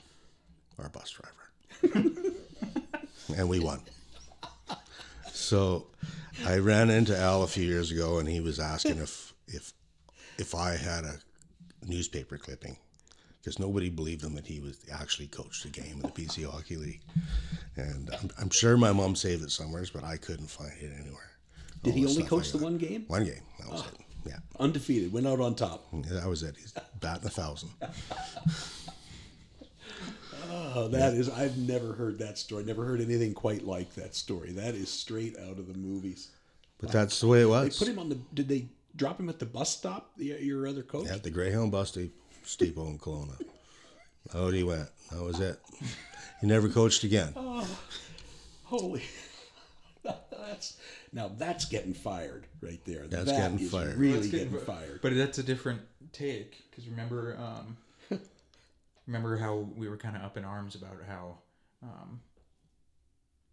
[0.77, 2.09] our bus driver,
[3.35, 3.81] and we won.
[5.49, 5.88] So
[6.45, 9.73] I ran into Al a few years ago, and he was asking if if
[10.38, 11.15] if I had a
[11.83, 12.77] newspaper clipping
[13.39, 16.75] because nobody believed him that he was actually coached a game in the BC Hockey
[16.75, 17.01] League.
[17.77, 21.31] And I'm, I'm sure my mom saved it somewhere, but I couldn't find it anywhere.
[21.81, 23.05] Did All he only coach the one game?
[23.07, 23.41] One game.
[23.59, 23.89] That was ah.
[23.91, 24.05] it.
[24.27, 24.38] Yeah.
[24.59, 25.83] Undefeated, went out on top.
[26.12, 26.57] That was it.
[26.57, 27.71] He's batting a thousand.
[30.51, 32.63] Oh, that is I've never heard that story.
[32.63, 34.51] Never heard anything quite like that story.
[34.51, 36.29] That is straight out of the movies.
[36.79, 37.77] But that's the way it was.
[37.77, 38.17] They put him on the.
[38.33, 40.12] Did they drop him at the bus stop?
[40.17, 41.07] The, your other coach?
[41.07, 42.12] At the Greyhound bus de-
[42.43, 43.41] steeple in Kelowna.
[44.33, 44.89] Out he went.
[45.12, 45.59] That was it.
[46.41, 47.33] He never coached again.
[48.63, 49.03] Holy.
[50.03, 50.77] that's
[51.12, 53.07] now that's getting fired right there.
[53.07, 53.97] That's That getting is fired.
[53.97, 54.99] Really Well, getting getting- fired.
[55.01, 55.81] But that's a different
[56.13, 57.77] take because remember, um,
[59.10, 61.38] remember how we were kind of up in arms about how
[61.84, 62.22] um,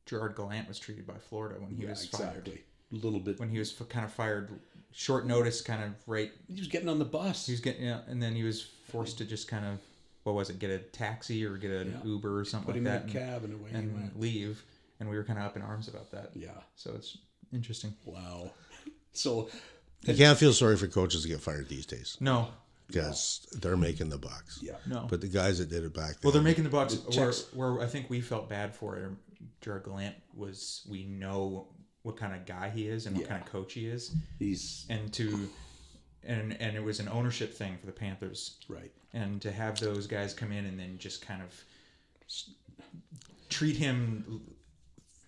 [0.05, 2.49] Gerard Gallant was treated by Florida when he yeah, was fired.
[2.92, 3.40] A little bit.
[3.40, 4.51] When he was f- kind of fired,
[4.92, 6.31] short notice, kind of right.
[6.49, 7.47] he was getting on the bus.
[7.47, 9.81] He was getting, yeah, and then he was forced to just kind of,
[10.23, 12.11] what was it, get a taxi or get an Yeah.
[12.11, 13.95] Uber or something Put like him in that, a and, cab and away he and
[13.95, 14.21] went.
[14.21, 14.62] leave.
[15.01, 16.31] And we were kind of up in arms about that.
[16.35, 16.51] Yeah.
[16.77, 17.19] So it's
[17.53, 17.95] interesting.
[18.05, 18.51] Wow.
[19.12, 19.49] So
[20.03, 22.49] You can't feel sorry for coaches to get fired these days No,
[22.87, 24.61] because they're making the bucks.
[24.62, 24.77] yeah.
[24.87, 25.07] no.
[25.09, 26.94] But the guys that did it back then, Well, they're making the bucks.
[26.94, 27.33] The where,
[27.75, 29.11] where I think we felt bad for it.
[29.61, 31.68] Gerard Gallant was we know
[32.03, 35.12] what kind of guy he is and what kind of coach he is, He's and
[35.14, 35.49] to
[36.22, 38.92] and and it was an ownership thing for the Panthers, Right.
[39.12, 41.53] and to have those guys come in and then just kind of
[43.49, 44.40] treat him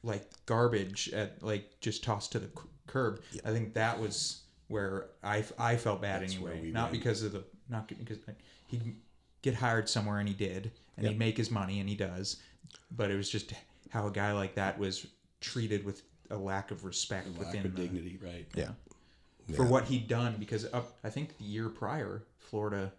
[0.03, 3.21] like garbage at like just tossed to the c- curb.
[3.45, 6.61] I think that was where I, I felt bad That's anyway.
[6.63, 7.03] we Not went.
[7.03, 8.97] because of the not because like, he'd
[9.43, 12.37] get hired somewhere and he did, and he'd make his money and he does,
[12.97, 13.53] but it was just
[13.91, 15.07] how a guy like that was
[15.41, 18.19] treated with a lack of respect Lack within of the- dignity.
[18.23, 18.47] Right.
[18.55, 18.71] yeah.
[19.57, 22.93] For what he'd done, because up, I think the year prior, Florida,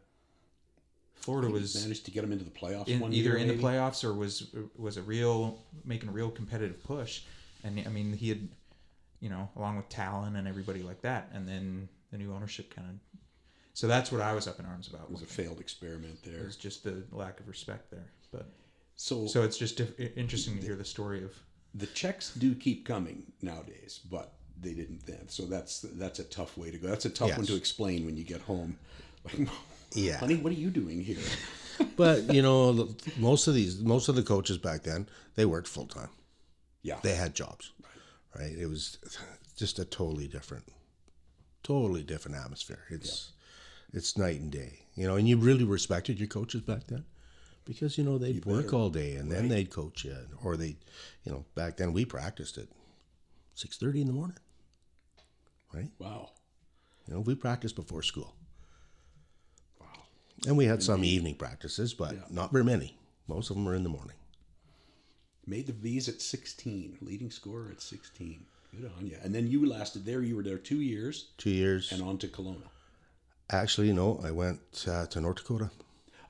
[1.14, 3.58] Florida was managed to get him into the playoffs in, one either year, in the
[3.62, 7.22] playoffs or was was a real making a real competitive push,
[7.64, 8.48] and I mean he had,
[9.20, 12.88] you know, along with Tallon and everybody like that, and then the new ownership kind
[12.90, 12.96] of.
[13.74, 15.04] So that's what I was up in arms about.
[15.04, 16.40] It was a failed experiment there.
[16.40, 18.48] It was just the lack of respect there, but
[18.96, 21.34] So, so it's just diff- interesting to hear the story of
[21.76, 25.30] the checks do keep coming nowadays, but they didn't then.
[25.30, 26.88] So that's that's a tough way to go.
[26.90, 28.78] That's a tough one to explain when you get home.
[29.24, 29.48] Like,
[29.94, 30.18] Yeah.
[30.18, 31.18] honey, what are you doing here?
[31.96, 35.86] But you know, most of these, most of the coaches back then, they worked full
[35.86, 36.10] time.
[36.82, 36.98] Yeah.
[37.02, 37.89] They had jobs, right?
[38.36, 38.98] It was
[39.58, 40.66] just a totally different,
[41.64, 42.86] totally different atmosphere.
[42.90, 43.34] It's
[43.92, 45.16] it's night and day, you know.
[45.16, 47.06] And you really respected your coaches back then,
[47.66, 50.78] because you know they'd work all day and then they'd coach you, or they,
[51.24, 52.68] you know, back then we practiced at
[53.56, 54.38] six thirty in the morning,
[55.74, 55.90] right?
[56.00, 56.30] wow.
[57.08, 58.36] You know, we practiced before school.
[59.82, 59.88] Wow,
[60.46, 62.96] and we had some evening practices, but not very many.
[63.28, 64.16] Most of them were in the morning.
[65.50, 68.46] Made the V's at 16, leading scorer at 16.
[68.80, 69.18] Good on you.
[69.24, 70.22] And then you lasted there.
[70.22, 71.92] You were there two years Two years.
[71.92, 72.68] and on to Kelowna.
[73.52, 75.72] Actually, no, I went uh, to North Dakota.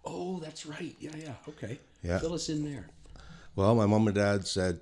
[0.06, 0.96] Oh, that's right.
[1.02, 1.34] Yeah, yeah.
[1.50, 1.80] Okay.
[2.02, 2.20] Yeah.
[2.20, 2.88] Fill us in there.
[3.58, 4.80] Well, my mom and dad said,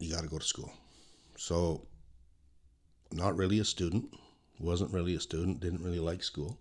[0.00, 0.72] you got to go to school.
[1.36, 1.86] So,
[3.12, 4.12] not really a student.
[4.58, 5.60] Wasn't really a student.
[5.60, 6.58] Didn't really like school.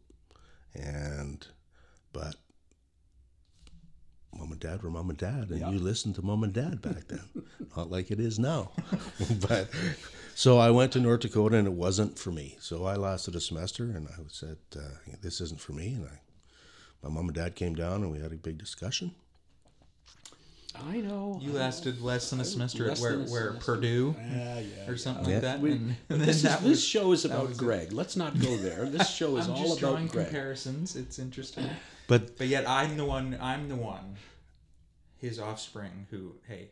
[0.76, 1.46] And,
[2.14, 2.36] but
[4.38, 5.50] mom and dad were mom and dad.
[5.50, 7.22] And you listened to mom and dad back then.
[7.78, 8.72] not like it is now.
[9.48, 9.70] but,
[10.36, 12.58] so I went to North Dakota and it wasn't for me.
[12.60, 14.80] So I lasted a semester and I said, uh,
[15.22, 15.94] this isn't for me.
[15.94, 16.20] And I,
[17.04, 19.14] my mom and dad came down and we had a big discussion.
[20.92, 21.40] I know.
[21.42, 23.72] you lasted less than a semester at where, than a where semester.
[23.76, 24.88] Purdue Yeah, yeah.
[24.92, 25.34] or something Yeah.
[25.38, 25.60] like that.
[25.60, 27.60] We- and, and This, is, then this show is about was it.
[27.60, 27.92] Greg.
[27.94, 28.86] Let's not go there.
[28.86, 30.28] This show is I'm all just about Greg.
[30.28, 30.96] comparisons.
[30.96, 31.68] It's interesting.
[32.08, 33.38] But But yet I'm the one.
[33.42, 34.16] I'm the one.
[35.18, 36.08] His offspring.
[36.12, 36.36] Who?
[36.48, 36.70] Hey,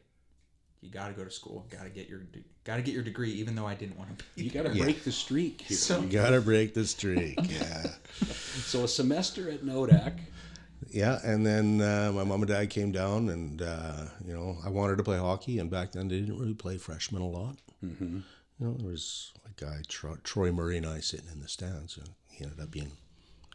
[0.81, 1.65] you got to go to school.
[1.69, 2.21] Got to get your.
[2.63, 4.43] Got to get your degree, even though I didn't want to be.
[4.43, 5.77] You got to break the streak here.
[5.77, 7.37] So- So, Gotta break the streak.
[7.49, 7.87] Yeah.
[8.23, 10.17] So a semester at Nodak.
[10.89, 11.19] yeah.
[11.23, 14.97] And then uh, my mom and dad came down, and, uh, you know, I wanted
[14.97, 15.59] to play hockey.
[15.59, 17.57] And back then, they didn't really play freshmen a lot.
[17.83, 18.19] Mm-hmm.
[18.59, 21.97] You know, there was a guy, Tro- Troy Murray, and I sitting in the stands.
[21.97, 22.93] And he ended up being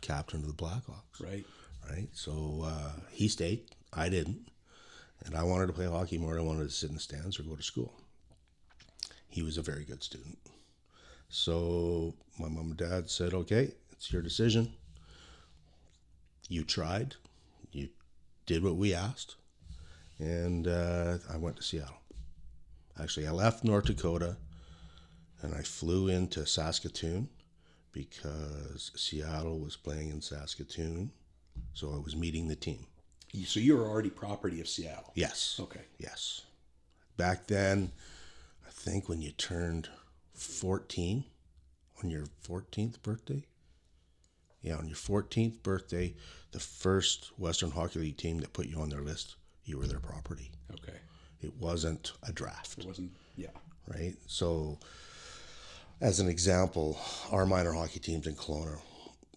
[0.02, 1.20] captain of the Blackhawks.
[1.20, 1.44] Right.
[1.88, 2.08] Right.
[2.12, 3.62] So uh, he stayed.
[3.92, 4.48] I didn't.
[5.24, 6.34] And I wanted to play hockey more.
[6.34, 7.92] than I wanted to sit in the stands or go to school.
[9.28, 10.38] He was a very good student.
[11.28, 14.72] So my mom and dad said, okay, it's your decision.
[16.48, 17.14] You tried,
[17.70, 17.90] you
[18.46, 19.36] did what we asked,
[20.18, 22.00] and uh, I went to Seattle.
[23.00, 24.36] Actually, I left North Dakota
[25.42, 27.28] and I flew into Saskatoon
[27.92, 31.12] because Seattle was playing in Saskatoon.
[31.74, 32.86] So I was meeting the team.
[33.44, 35.12] So you were already property of Seattle.
[35.14, 35.58] Yes.
[35.60, 35.82] Okay.
[35.98, 36.42] Yes.
[37.16, 37.92] Back then,
[38.66, 39.88] I think when you turned
[40.34, 41.24] 14,
[42.02, 43.44] on your 14th birthday,
[44.62, 46.14] yeah, on your 14th birthday,
[46.52, 50.00] the first Western Hockey League team that put you on their list, you were their
[50.00, 50.50] property.
[50.72, 50.98] Okay.
[51.40, 53.12] It wasn't a draft, It wasn't.
[53.36, 53.48] Yeah.
[53.86, 54.16] right?
[54.26, 54.78] So,
[56.00, 56.98] as an example,
[57.30, 58.80] our minor hockey teams in Kelowna,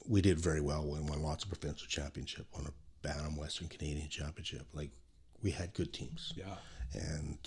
[0.08, 0.84] we did very well.
[0.84, 2.72] We won lots of provincial championship, won a
[3.08, 4.66] Bantam Western Canadian Championship.
[4.74, 4.92] Like,
[5.42, 6.56] we had good teams Yeah.
[6.94, 7.38] and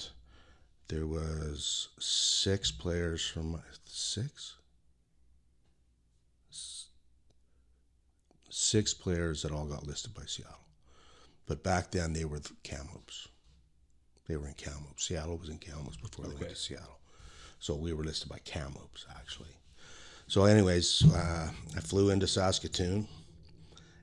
[0.88, 4.54] there was six players from six
[8.48, 10.56] six players that all got listed by Seattle.
[11.46, 13.28] But back then they were the Kamloops.
[14.26, 15.04] They were in Kamloops.
[15.06, 16.98] Seattle was in Kamloops before they went to Seattle.
[17.58, 19.56] So we were listed by Kamloops actually.
[20.28, 23.06] So anyways, uh, I flew into Saskatoon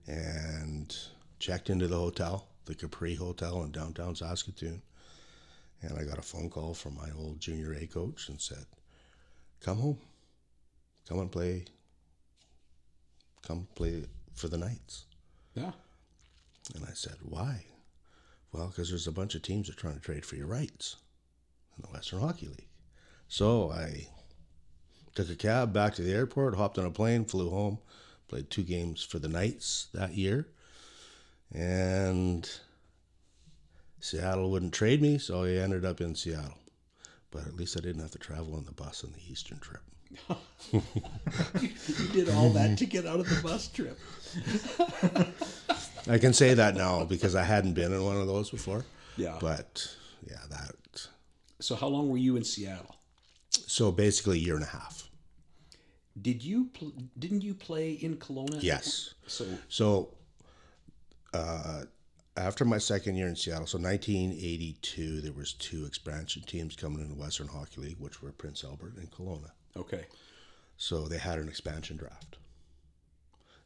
[0.07, 0.95] and
[1.39, 4.81] checked into the hotel, the Capri Hotel in downtown Saskatoon.
[5.81, 8.65] And I got a phone call from my old junior A coach and said,
[9.59, 9.97] Come home.
[11.09, 11.65] Come and play.
[13.45, 15.05] Come play for the Knights.
[15.55, 15.73] Yeah.
[16.73, 17.65] And I said, Why?
[18.53, 20.95] Well, because there's a bunch of teams that are trying to trade for your rights
[21.75, 22.69] in the Western Hockey League.
[23.27, 24.07] So I
[25.15, 27.77] Took a cab back to the airport, hopped on a plane, flew home,
[28.27, 30.47] played two games for the Knights that year.
[31.53, 32.49] And
[33.99, 36.57] Seattle wouldn't trade me, so I ended up in Seattle.
[37.29, 39.81] But at least I didn't have to travel on the bus on the Eastern trip.
[40.71, 43.99] You did all that to get out of the bus trip.
[46.07, 48.85] I can say that now because I hadn't been in one of those before.
[49.17, 49.37] Yeah.
[49.39, 49.95] But
[50.27, 51.07] yeah, that.
[51.59, 52.95] So how long were you in Seattle?
[53.49, 55.02] So basically, a year and a half.
[56.21, 58.61] Did you pl- didn't you play in Kelowna?
[58.61, 59.13] Yes.
[59.27, 60.13] So So,
[61.33, 61.83] uh,
[62.37, 67.09] after my second year in Seattle, so 1982, there was two expansion teams coming in
[67.09, 69.51] the Western Hockey League, which were Prince Albert and Kelowna.
[69.77, 70.05] okay.
[70.77, 72.37] So they had an expansion draft.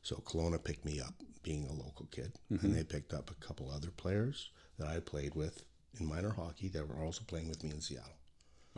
[0.04, 3.72] So Kelowna picked me up, being a local kid, and they picked up a couple
[3.72, 5.64] other players that I played with
[6.00, 8.12] in minor hockey that were also playing with me in Seattle.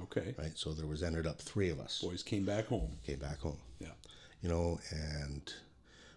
[0.04, 0.36] Okay.
[0.38, 0.52] Right.
[0.58, 2.98] So there was ended up three of us Boys came back home.
[3.06, 3.60] came back home.
[3.80, 3.90] Yeah.
[4.42, 5.54] you know, and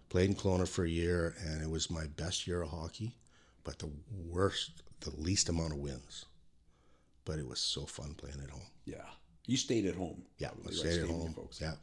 [0.08, 3.14] played in Kelowna for a year, and it was my best year of hockey,
[3.64, 3.90] but the
[4.28, 6.26] worst, the least amount of wins.
[7.24, 8.66] But it was so fun playing at home.
[8.84, 9.04] Yeah.
[9.46, 10.22] You stayed at home.
[10.38, 10.76] Yeah, I Probably, right?
[10.76, 11.32] stayed at home.
[11.34, 11.60] folks.
[11.60, 11.74] Yeah,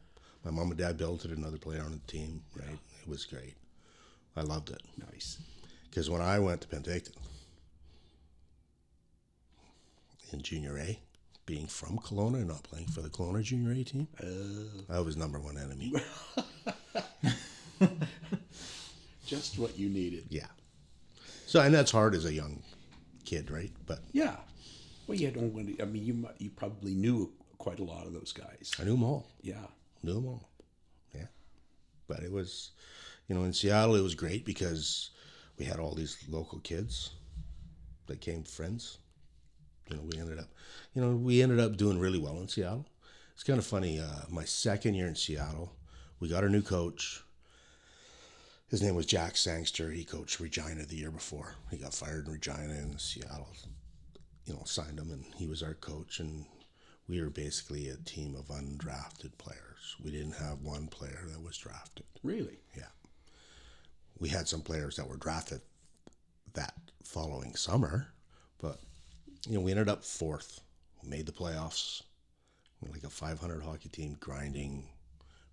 [0.44, 2.42] my mom and dad built it, another player on the team.
[2.56, 3.54] Right, it was great.
[4.36, 4.80] I loved it
[5.12, 5.38] Nice.
[5.90, 7.16] because when I went to Penticton
[10.32, 10.98] in Junior A,
[11.50, 14.68] being from Kelowna and not playing for the Kelowna Junior A team, oh.
[14.88, 15.92] I was number one enemy.
[19.26, 20.26] Just what you needed.
[20.28, 20.46] Yeah.
[21.46, 22.62] So, and that's hard as a young
[23.24, 23.72] kid, right?
[23.84, 24.36] But Yeah.
[25.08, 25.82] Well, you don't want to.
[25.82, 28.70] I mean, you you probably knew quite a lot of those guys.
[28.78, 29.26] I knew them all.
[29.42, 29.66] Yeah.
[30.04, 30.48] Knew them all.
[31.12, 31.26] Yeah.
[32.06, 32.70] But it was,
[33.26, 35.10] you know, in Seattle, it was great because
[35.58, 37.10] we had all these local kids
[38.06, 38.98] that came friends.
[39.90, 40.48] You know, we ended up,
[40.94, 42.86] you know, we ended up doing really well in Seattle.
[43.34, 43.98] It's kind of funny.
[43.98, 45.72] Uh, my second year in Seattle,
[46.20, 47.22] we got a new coach.
[48.68, 49.90] His name was Jack Sangster.
[49.90, 51.54] He coached Regina the year before.
[51.70, 53.48] He got fired in Regina and Seattle,
[54.44, 56.20] you know, signed him and he was our coach.
[56.20, 56.44] And
[57.08, 59.96] we were basically a team of undrafted players.
[60.04, 62.06] We didn't have one player that was drafted.
[62.22, 62.60] Really.
[62.76, 62.84] Yeah.
[64.20, 65.62] We had some players that were drafted
[66.52, 68.08] that following summer,
[68.58, 68.78] but
[69.46, 70.60] you know, we ended up fourth.
[71.02, 72.02] We made the playoffs.
[72.80, 74.88] We're like a 500 hockey team, grinding,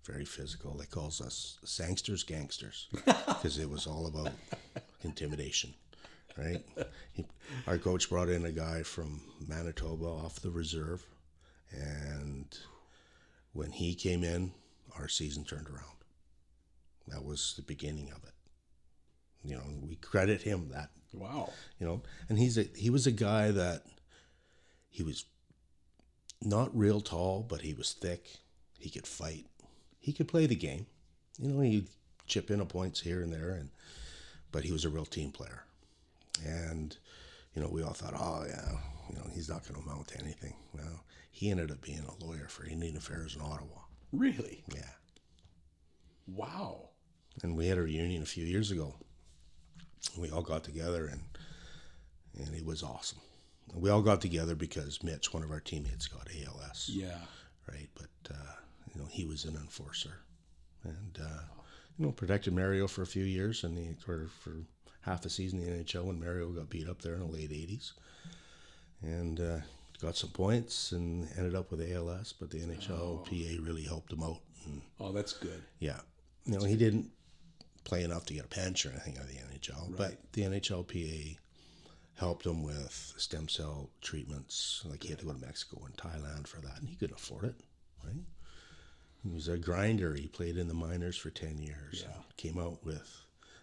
[0.04, 0.74] very physical.
[0.74, 4.32] They calls us sangsters gangsters because it was all about
[5.02, 5.74] intimidation,
[6.36, 6.64] right?
[7.12, 7.26] He,
[7.66, 11.04] our coach brought in a guy from Manitoba off the reserve,
[11.70, 12.46] and
[13.52, 14.52] when he came in,
[14.98, 15.84] our season turned around.
[17.08, 18.34] That was the beginning of it.
[19.42, 21.50] You know, we credit him that Wow.
[21.80, 23.82] you know and he's a he was a guy that
[24.90, 25.24] he was
[26.42, 28.26] not real tall but he was thick
[28.78, 29.46] he could fight
[29.98, 30.86] he could play the game
[31.38, 31.88] you know he'd
[32.26, 33.70] chip in a points here and there and
[34.52, 35.64] but he was a real team player
[36.46, 36.96] and
[37.54, 38.72] you know we all thought oh yeah
[39.08, 42.24] you know he's not going to amount to anything well he ended up being a
[42.24, 43.80] lawyer for indian affairs in ottawa
[44.12, 44.62] Really.
[44.74, 44.90] yeah
[46.26, 46.90] Wow.
[47.42, 48.94] and we had a reunion a few years ago.
[50.18, 51.20] We all got together and
[52.38, 53.18] and it was awesome.
[53.74, 57.18] We all got together because Mitch, one of our teammates, got ALS, Yeah.
[57.70, 57.88] right?
[57.94, 58.52] But uh,
[58.94, 60.14] you know he was an enforcer,
[60.84, 61.42] and uh,
[61.98, 64.52] you know protected Mario for a few years, and he for for
[65.02, 67.50] half a season in the NHL when Mario got beat up there in the late
[67.50, 67.92] '80s,
[69.02, 69.58] and uh,
[70.00, 72.32] got some points and ended up with ALS.
[72.38, 75.62] But the NHL PA really helped him out, and Oh, that's good.
[75.80, 76.00] yeah.
[76.46, 77.10] You know, he didn't
[77.88, 81.38] play enough to get a pension or anything out of the NHL, but the NHLPA
[82.16, 84.84] helped him with stem cell treatments.
[84.88, 87.44] Like he had to go to Mexico and Thailand for that, and he couldn't afford
[87.44, 87.54] it,
[88.04, 88.22] right?
[89.22, 90.14] He was a grinder.
[90.14, 92.04] He played in the minors for 10 years.
[92.06, 92.14] Yeah.
[92.14, 93.10] and Came out with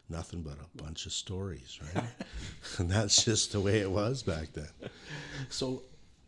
[0.10, 2.06] nothing but a bunch of stories, right?
[2.80, 4.70] and that's just the way it was back then.
[5.50, 5.84] So,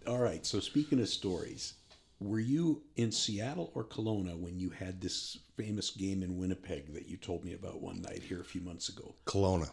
[0.06, 0.45] all right.
[0.45, 1.74] So, speaking of stories,
[2.20, 7.07] were you in Seattle or Kelowna when you had this famous game in Winnipeg that
[7.07, 9.15] you told me about one night here a few months ago?
[9.26, 9.70] Kelowna.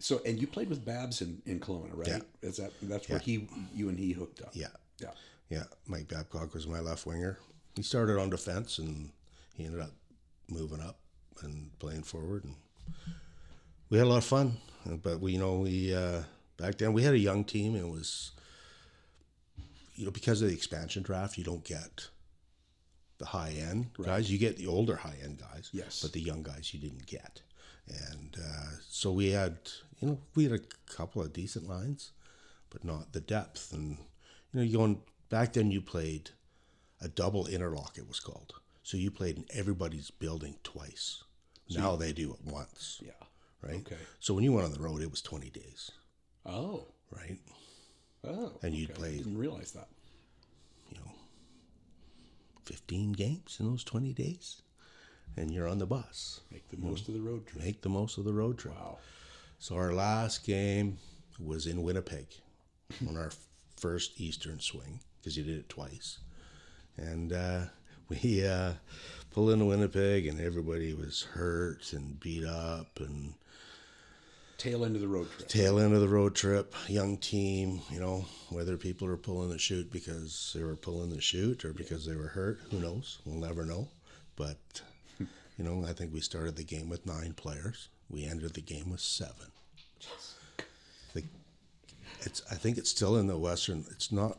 [0.00, 2.08] So, and you played with Babs in, in Kelowna, right?
[2.08, 2.48] Yeah.
[2.48, 4.50] Is that that's where he, you and he hooked up?
[4.52, 4.68] Yeah.
[5.00, 5.10] Yeah.
[5.48, 7.38] Yeah, Mike Babcock was my left winger.
[7.74, 9.10] He started on defense and
[9.54, 9.92] he ended up
[10.48, 10.98] moving up
[11.42, 12.54] and playing forward, and
[13.88, 14.58] we had a lot of fun.
[14.84, 16.22] But we, you know, we uh,
[16.58, 18.32] back then we had a young team, it was,
[19.98, 22.08] you know, because of the expansion draft, you don't get
[23.18, 24.30] the high end guys.
[24.30, 26.00] You get the older high end guys, Yes.
[26.02, 27.42] but the young guys you didn't get.
[27.88, 29.58] And uh, so we had,
[30.00, 30.60] you know, we had a
[30.94, 32.12] couple of decent lines,
[32.70, 33.72] but not the depth.
[33.72, 33.98] And
[34.52, 36.30] you know, you going back then, you played
[37.00, 37.98] a double interlock.
[37.98, 38.54] It was called.
[38.84, 41.24] So you played in everybody's building twice.
[41.70, 43.10] now they do it once, Yeah.
[43.60, 43.80] right?
[43.80, 43.98] Okay.
[44.20, 45.90] So when you went on the road, it was twenty days,
[46.46, 46.86] Oh.
[47.10, 47.38] right?
[48.28, 48.52] Oh.
[48.62, 48.98] And you'd okay.
[48.98, 49.88] play- Didn't realize that.
[50.90, 51.10] You know,
[52.64, 54.62] fifteen games in those twenty days,
[55.36, 56.40] and you're on the bus.
[56.50, 57.64] Make the most of the road trip.
[57.64, 58.74] Make the most of the road trip.
[58.74, 58.98] Wow.
[59.58, 60.98] So our last game
[61.40, 62.26] was in Winnipeg
[63.08, 63.30] on our
[63.76, 66.18] first Eastern swing because you did it twice,
[66.96, 67.60] and uh,
[68.08, 68.72] we uh,
[69.30, 73.34] pull into Winnipeg and everybody was hurt and beat up and
[74.58, 75.48] Tail end of the road trip.
[75.48, 77.80] tail end of the road trip, young team.
[77.90, 81.72] You know whether people are pulling the chute because they were pulling the chute or
[81.72, 82.58] because they were hurt.
[82.72, 83.20] Who knows?
[83.24, 83.86] We'll never know.
[84.34, 84.58] But
[85.20, 85.28] you
[85.64, 87.88] know, I think we started the game with nine players.
[88.10, 89.52] We ended the game with seven.
[91.14, 91.22] The,
[92.22, 92.42] it's.
[92.50, 93.84] I think it's still in the Western.
[93.92, 94.38] It's not.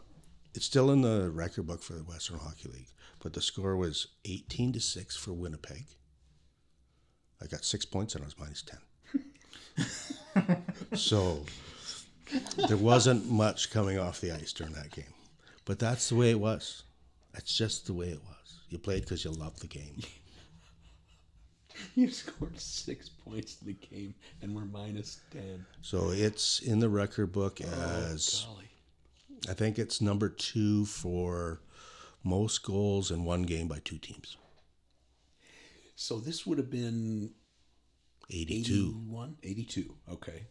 [0.54, 2.90] It's still in the record book for the Western Hockey League.
[3.24, 5.86] But the score was eighteen to six for Winnipeg.
[7.42, 8.80] I got six points and I was minus ten.
[10.94, 11.44] So
[12.68, 15.14] there wasn't much coming off the ice during that game.
[15.66, 16.84] But that's the way it was.
[17.34, 18.60] That's just the way it was.
[18.70, 20.02] You played because you loved the game.
[21.96, 25.66] You scored six points in the game and we're minus ten.
[25.82, 28.70] So it's in the record book oh, as Golly.
[29.50, 31.62] I think it's number two for
[32.24, 34.36] most goals in one game by two teams.
[35.96, 37.32] So this would have been
[38.30, 38.74] 82.
[39.06, 39.36] 81?
[39.44, 39.96] 82.
[40.12, 40.44] Okay.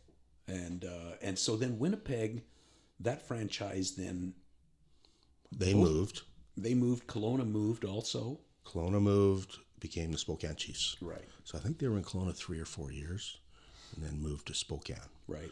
[0.47, 2.43] And uh, and so then Winnipeg,
[3.01, 4.35] that franchise then
[5.53, 6.23] They moved.
[6.57, 7.07] they moved.
[7.07, 8.41] Kelowna moved also.
[8.67, 10.97] Kelowna moved, became the Spokane Chiefs.
[11.01, 11.25] Right.
[11.45, 13.39] So I think they were in Kelowna three or four years
[13.95, 14.97] and then moved to Spokane.
[15.27, 15.51] Right.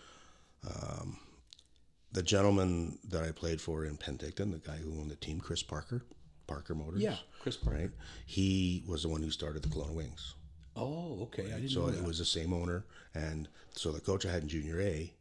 [2.12, 5.62] the gentleman that I played for in Penticton, the guy who owned the team, Chris
[5.62, 6.02] Parker,
[6.46, 7.02] Parker Motors.
[7.02, 7.16] Yeah.
[7.40, 7.78] Chris Parker.
[7.78, 7.90] Right.
[8.26, 10.34] He was the one who started the Kelowna Wings.
[10.76, 11.44] Oh, okay.
[11.52, 14.42] I didn't So know it was the same owner, and so the coach I had
[14.42, 15.12] in Junior A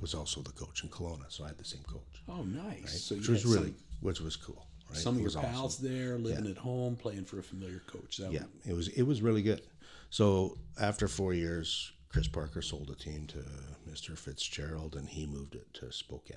[0.00, 1.24] was also the coach in Kelowna.
[1.28, 3.02] So I had the same coach, oh, nice.
[3.04, 4.66] So you which was really, which was cool.
[4.88, 4.96] Right.
[4.98, 5.52] some, some of your awesome.
[5.54, 8.16] pals there, living at home, playing for a familiar coach.
[8.16, 9.62] That Yeah, it was it was really good.
[10.10, 13.38] So after four years, Chris Parker sold the team to
[13.88, 14.18] Mr.
[14.18, 16.36] Fitzgerald, and he moved it to Spokane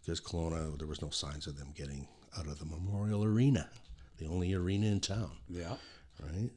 [0.00, 2.06] because Kelowna there was no signs of them getting
[2.38, 3.68] out of the Memorial Arena,
[4.18, 5.76] the only arena in town, Yeah.
[6.20, 6.50] right?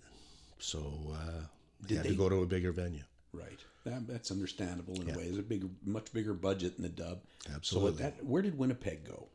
[0.59, 1.43] So uh,
[1.81, 3.03] they had they- to go to a bigger venue.
[3.31, 3.59] Right.
[3.85, 5.25] That, that's understandable in a way.
[5.25, 7.21] There's a big, much bigger budget in the dub.
[7.53, 7.97] Absolutely.
[7.97, 9.27] So that, where did Winnipeg go?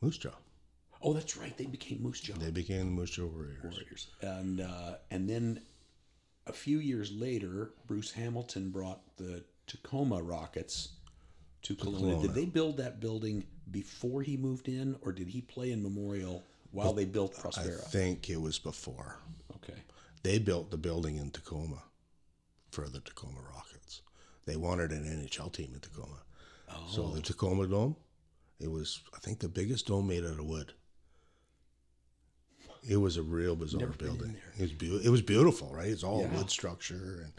[0.00, 0.30] Moose Jaw.
[1.02, 1.56] Oh, that's right.
[1.56, 3.62] They became Moose Jaw They became the Moose Jaw Warriors.
[3.62, 4.06] Warriors.
[4.20, 5.60] And uh, and then
[6.46, 10.90] a few years later, Bruce Hamilton brought the Tacoma Rockets
[11.62, 12.22] to Kelowna.
[12.22, 16.42] Did they build that building before he moved in, or did he play in Memorial
[16.72, 17.80] while they built Prospera?
[17.80, 19.16] I think it was before.
[20.22, 21.82] They built the building in Tacoma
[22.70, 24.02] for the Tacoma Rockets.
[24.46, 26.22] They wanted an NHL team in Tacoma.
[26.90, 27.14] So Oh.
[27.14, 27.96] the Tacoma Dome,
[28.58, 30.72] it was I think the biggest dome made out of wood.
[32.88, 34.36] It was a real bizarre Never building.
[34.58, 35.88] It was beau- it was beautiful, right?
[35.90, 36.36] It's all Yeah.
[36.36, 37.32] wood structure, and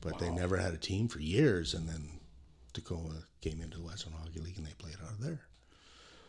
[0.00, 2.20] but they never had a team for years, and then
[2.74, 5.46] Tacoma came into the Western Hockey League and they played out of there.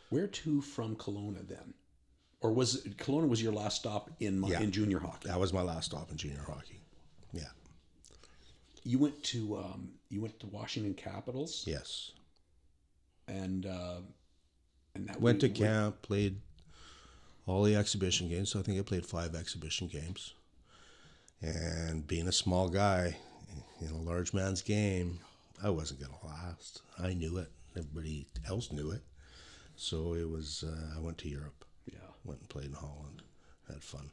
[0.09, 1.73] Where to from Kelowna then?
[2.41, 4.61] Or was it, Kelowna was your last stop in my, Yeah.
[4.61, 5.27] in junior hockey?
[5.27, 6.79] That was my last stop in junior hockey.
[7.33, 7.49] Yeah.
[8.83, 12.11] You went to um, you went to Washington Capitals Yes.
[13.27, 13.97] and uh,
[14.95, 16.39] and that Went to camp, played
[17.45, 18.49] all the exhibition games.
[18.51, 20.33] So I think I played five exhibition games.
[21.41, 23.15] And being a small guy
[23.81, 25.19] in a large man's game,
[25.63, 26.81] I wasn't going to last.
[26.97, 27.51] I knew it.
[27.75, 29.03] Everybody else knew it.
[29.75, 31.63] So it was, uh, I went to Europe.
[32.27, 33.23] Went and played in Holland,
[33.67, 34.11] had fun.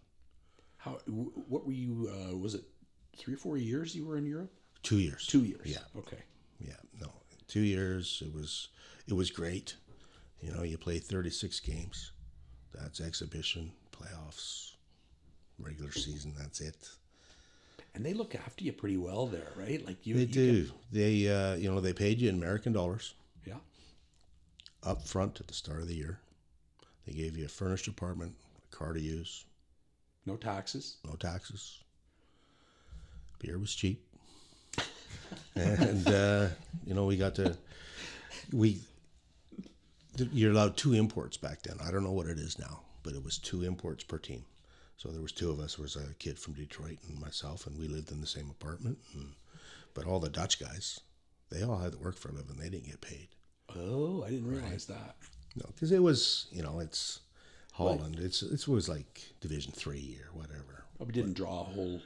[0.78, 0.98] How?
[1.06, 2.10] What were you?
[2.10, 2.64] Uh, was it
[3.16, 4.52] three or four years you were in Europe?
[4.82, 5.26] Two years.
[5.26, 5.64] Two years.
[5.64, 5.78] Yeah.
[5.98, 6.22] Okay.
[6.60, 7.08] Yeah, no,
[7.48, 8.22] two years.
[8.24, 8.68] It was
[9.08, 9.76] it was great.
[10.40, 12.12] You know, you play thirty six games.
[12.74, 14.72] That's exhibition, playoffs,
[15.58, 16.34] regular season.
[16.36, 16.88] That's it.
[17.94, 19.84] And they look after you pretty well there, right?
[19.86, 20.14] Like you.
[20.14, 20.70] They you do.
[20.90, 23.14] They uh, you know they paid you in American dollars
[23.46, 23.54] yeah.
[24.82, 26.18] up front at the start of the year.
[27.06, 28.34] They gave you a furnished apartment,
[28.72, 29.44] a car to use,
[30.26, 30.96] No taxes.
[31.04, 31.80] no taxes.
[33.40, 34.02] Beer was cheap,
[35.54, 36.48] and uh,
[36.86, 37.56] you know we got to
[38.52, 38.80] we.
[40.32, 41.76] You're allowed two imports back then.
[41.84, 44.44] I don't know what it is now, but it was two imports per team.
[44.96, 45.74] So there was two of us.
[45.74, 48.96] There was a kid from Detroit and myself, and we lived in the same apartment.
[49.12, 49.32] And,
[49.92, 51.00] but all the Dutch guys,
[51.50, 52.56] they all had to work for a living.
[52.56, 53.26] They didn't get paid.
[53.76, 55.16] Oh, I didn't realize that.
[55.56, 57.20] No, because it was, you know, it's
[57.72, 58.18] Holland.
[58.20, 60.84] It's it was like Division three or whatever.
[61.00, 62.00] Oh, we didn't draw a whole.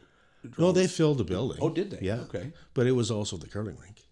[0.56, 1.58] No, they filled the building.
[1.60, 2.06] Oh, did they?
[2.06, 2.20] Yeah.
[2.20, 2.52] Okay.
[2.74, 4.02] But it was also the curling rink,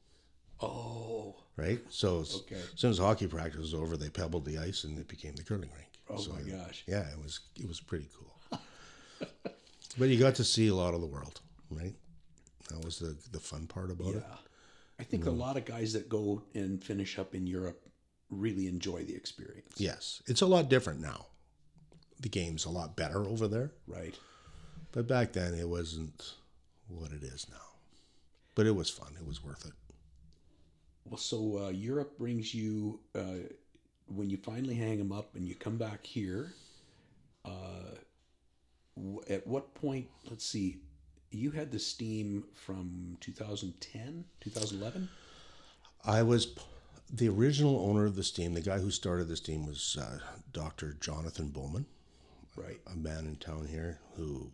[0.60, 1.80] Oh, right?
[1.88, 2.42] So as
[2.74, 5.70] soon as hockey practice was over, they pebbled the ice and it became the curling
[5.74, 5.90] rink.
[6.10, 6.82] oh So, my gosh.
[6.86, 8.60] Yeah, it was it was pretty cool.
[9.98, 11.94] but you got to see a lot of the world, right?
[12.70, 14.24] That was the the fun part about it.
[14.26, 14.34] Yeah.
[14.34, 14.40] it.
[14.98, 15.38] I think a mm.
[15.38, 17.86] lot of guys that go and finish up in Europe
[18.30, 19.74] really enjoy the experience.
[19.78, 21.26] Yes, it's a lot different now.
[22.20, 24.14] The game's a lot better over there, Right.
[24.92, 26.34] but back then it wasn't
[26.88, 27.56] what it is now.
[28.54, 29.14] But it was fun.
[29.20, 29.72] It was worth it.
[31.04, 33.44] Well, so uh, Europe brings you uh,
[34.06, 36.52] when you finally hang them up and you come back here.
[37.44, 37.94] Uh,
[38.96, 40.08] w- at what point?
[40.28, 40.78] Let's see.
[41.30, 45.08] You had the steam from 2010, 2011.
[46.04, 46.46] I was
[47.12, 48.54] the original owner of this team.
[48.54, 50.18] The guy who started this team was uh,
[50.52, 50.96] Dr.
[51.00, 51.86] Jonathan Bowman,
[52.56, 52.80] Right.
[52.90, 54.50] a man in town here who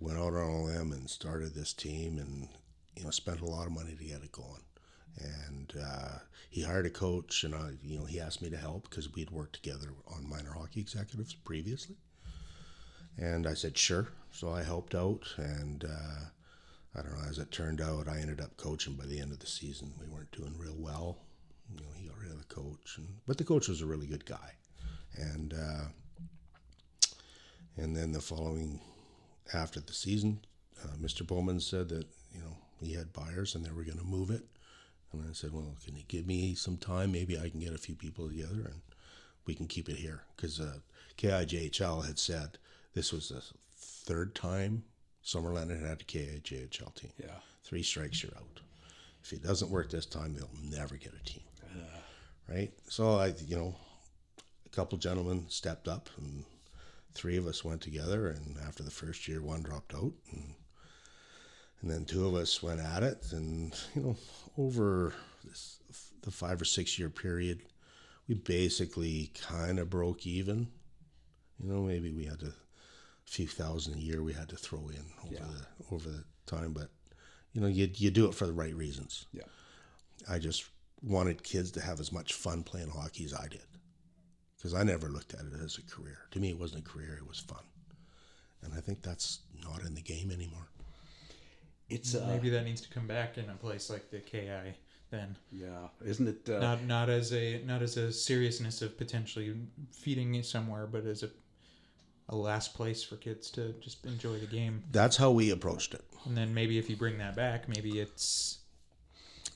[0.00, 2.48] went out on a limb and started this team, and
[2.96, 4.62] you know spent a lot of money to get it going.
[5.18, 6.18] And uh,
[6.50, 9.30] he hired a coach, and I, you know, he asked me to help because we'd
[9.30, 11.96] worked together on minor hockey executives previously.
[13.18, 16.24] And I said sure, so I helped out, and uh,
[16.98, 17.28] I don't know.
[17.28, 19.92] As it turned out, I ended up coaching by the end of the season.
[19.98, 21.18] We weren't doing real well.
[21.70, 24.06] You know, he got rid of the coach, and but the coach was a really
[24.06, 24.52] good guy,
[25.14, 25.84] and uh,
[27.76, 28.80] and then the following
[29.52, 30.40] after the season,
[30.84, 31.26] uh, Mr.
[31.26, 34.44] Bowman said that you know he had buyers and they were going to move it,
[35.12, 37.12] and I said, well, can you give me some time?
[37.12, 38.80] Maybe I can get a few people together and
[39.46, 40.78] we can keep it here because uh,
[41.16, 42.58] KIJHL had said
[42.94, 43.42] this was the
[43.76, 44.84] third time
[45.24, 47.12] Summerland had had a KIJHL team.
[47.18, 47.38] Yeah.
[47.64, 48.60] Three strikes, you're out.
[49.22, 51.42] If it doesn't work this time, they'll never get a team.
[52.48, 52.72] Right?
[52.88, 53.74] So I, you know,
[54.66, 56.44] a couple gentlemen stepped up, and
[57.14, 58.28] three of us went together.
[58.28, 60.54] And after the first year, one dropped out, and
[61.82, 63.26] and then two of us went at it.
[63.32, 64.16] And you know,
[64.56, 65.12] over
[65.44, 65.78] this,
[66.22, 67.62] the five or six year period,
[68.28, 70.68] we basically kind of broke even.
[71.58, 72.52] You know, maybe we had to, a
[73.24, 75.40] few thousand a year we had to throw in over Yeah.
[75.40, 76.90] the over the time, but
[77.52, 79.26] you know, you you do it for the right reasons.
[79.32, 79.42] Yeah.
[80.28, 80.64] I just
[81.02, 83.60] wanted kids to have as much fun playing hockey as I did.
[84.56, 86.18] Because I never looked at it as a career.
[86.32, 87.62] To me, it wasn't a career, it was fun.
[88.62, 90.66] And I think that's not in the game anymore.
[91.88, 94.74] It's uh, Maybe that needs to come back in a place like the KI
[95.10, 95.36] then.
[95.52, 96.48] yeah, isn't it?
[96.50, 99.54] Uh, Not not as a not as a seriousness of potentially
[99.92, 101.30] feeding it somewhere, but as a
[102.28, 104.82] a last place for kids to just enjoy the game.
[104.90, 106.04] That's how we approached it.
[106.24, 108.58] And then maybe if you bring that back, maybe it's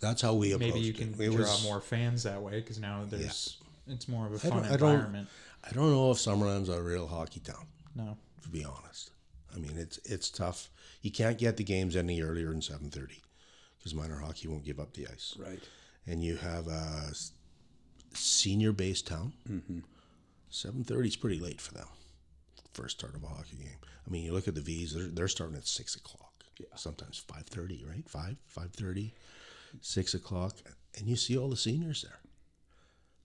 [0.00, 2.78] That's how we approached maybe you can It draw was- more fans that way because
[2.78, 5.28] now there's it's more of a I fun don't- I don't- environment.
[5.62, 9.10] I don't know if Summerland's a real hockey town, No, to be honest.
[9.54, 10.70] I mean, it's it's tough.
[11.02, 13.20] You can't get the games any earlier than 7.30
[13.78, 15.34] because minor hockey won't give up the ice.
[15.38, 15.62] right.
[16.06, 17.12] and you have a
[18.14, 19.32] senior based town.
[19.48, 19.80] Mm-hmm.
[20.48, 21.86] Seven thirty is pretty late for them.
[22.72, 23.78] First start of a hockey game.
[24.06, 26.32] I mean, you look at the V's; they're, they're starting at six o'clock.
[26.58, 26.66] Yeah.
[26.76, 28.08] Sometimes five thirty, right?
[28.08, 29.14] Five, five thirty,
[29.80, 30.56] six o'clock,
[30.98, 32.18] and you see all the seniors there.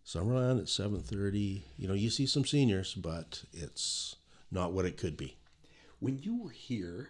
[0.06, 1.66] Summerland at seven thirty.
[1.78, 4.16] You know, you see some seniors, but it's
[4.52, 5.38] not what it could be.
[6.00, 7.10] When you were here,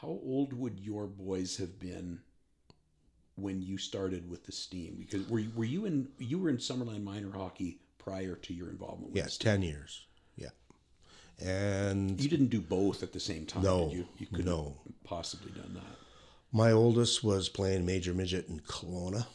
[0.00, 2.20] how old would your boys have been
[3.36, 4.94] when you started with the Steam?
[4.98, 8.70] Because were you, were you in you were in Summerland minor hockey prior to your
[8.70, 9.52] involvement with Steam?
[9.52, 10.06] ten years.
[10.36, 10.50] Yeah,
[11.44, 13.62] and You didn't do both at the same time.
[13.62, 14.78] No, you you couldn't no.
[14.86, 15.98] have possibly done that.
[16.54, 19.26] My oldest was playing major midget in Kelowna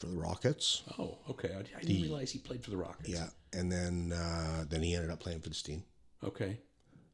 [0.00, 0.82] for the Rockets.
[0.98, 1.52] Oh, okay.
[1.54, 3.08] I, I didn't realize he played for the Rockets.
[3.08, 5.84] Yeah, and then uh, then he ended up playing for the Steam.
[6.24, 6.58] Okay.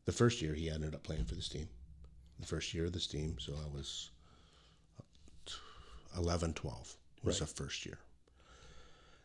[0.07, 1.69] The first year he ended up playing for the Steam.
[2.41, 4.11] The first year of the Steam, so I was
[6.17, 7.99] 11, 12 was the first year.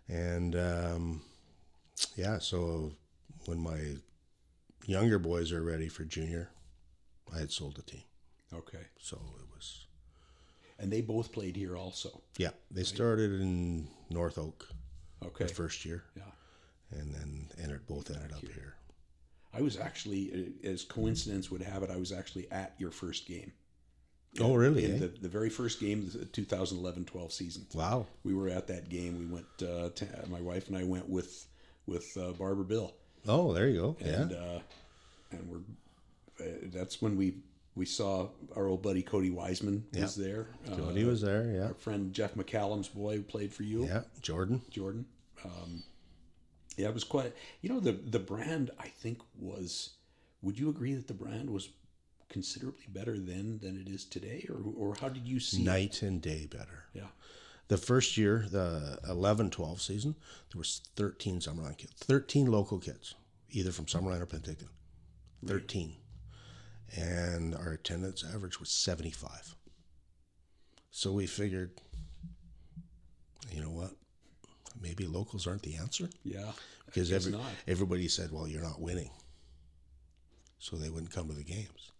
[0.07, 1.21] And um,
[2.15, 2.91] yeah, so
[3.45, 3.79] when my
[4.85, 6.49] younger boys are ready for junior,
[7.33, 8.03] I had sold the team.
[8.53, 8.85] Okay.
[8.99, 9.86] So it was
[10.79, 12.21] And they both played here also.
[12.37, 12.51] yeah.
[12.69, 14.67] They started in North Oak
[15.25, 15.45] Okay.
[15.45, 16.23] the first year, Yeah.
[16.91, 18.75] and then entered both ended up here.
[19.53, 23.25] I was actually, uh, as coincidence would have it, I was actually at your first
[23.27, 23.53] game.
[24.39, 24.85] Oh, really?
[24.85, 24.99] In eh?
[24.99, 27.65] the, the very first game, of the 2011-12 season.
[27.73, 28.05] wow.
[28.23, 29.17] We were at that game.
[29.17, 29.47] We went.
[29.59, 31.47] Uh, to, my wife and I went with
[31.87, 32.93] with uh, Barber Bill,
[33.27, 33.97] Oh, there you go.
[34.01, 34.37] and yeah.
[34.37, 34.59] uh,
[35.31, 36.45] and we're.
[36.45, 37.37] Uh, that's when we
[37.77, 40.47] we saw our old buddy Cody Wiseman was there.
[40.69, 41.51] Uh, Cody was there.
[41.51, 41.67] Yeah.
[41.67, 44.01] our friend Jeff McCallum's boy who played for you, Yeah.
[44.21, 44.61] Jordan.
[44.69, 45.05] Jordan.
[45.45, 45.83] Um,
[46.75, 47.33] Yeah, it was quite.
[47.61, 49.91] You know, the the brand I think was.
[50.41, 51.69] Would you agree that the brand was
[52.29, 55.61] considerably better then than it is today, or or how did you see?
[55.61, 55.65] it?
[55.65, 56.85] Night and day better.
[56.93, 57.07] Yeah.
[57.69, 60.15] The first year, the 11-12 season,
[60.53, 63.15] there was 13 Summerland kids, 13 local kids,
[63.49, 64.69] either from Summerland or Penticton.
[65.45, 65.95] 13.
[66.95, 69.55] And our attendance average was 75.
[70.91, 71.71] So we figured,
[73.51, 73.91] you know what?
[74.81, 76.51] Maybe locals aren't the answer Yeah.
[76.85, 77.41] because every, not.
[77.67, 79.09] everybody said, well, you're not winning.
[80.59, 81.91] So they wouldn't come to the games.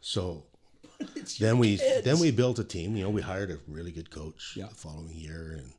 [0.00, 0.44] So
[1.40, 2.96] then we then we built a team.
[2.96, 4.66] You know, we hired a really good coach Yeah.
[4.68, 5.72] the following year, and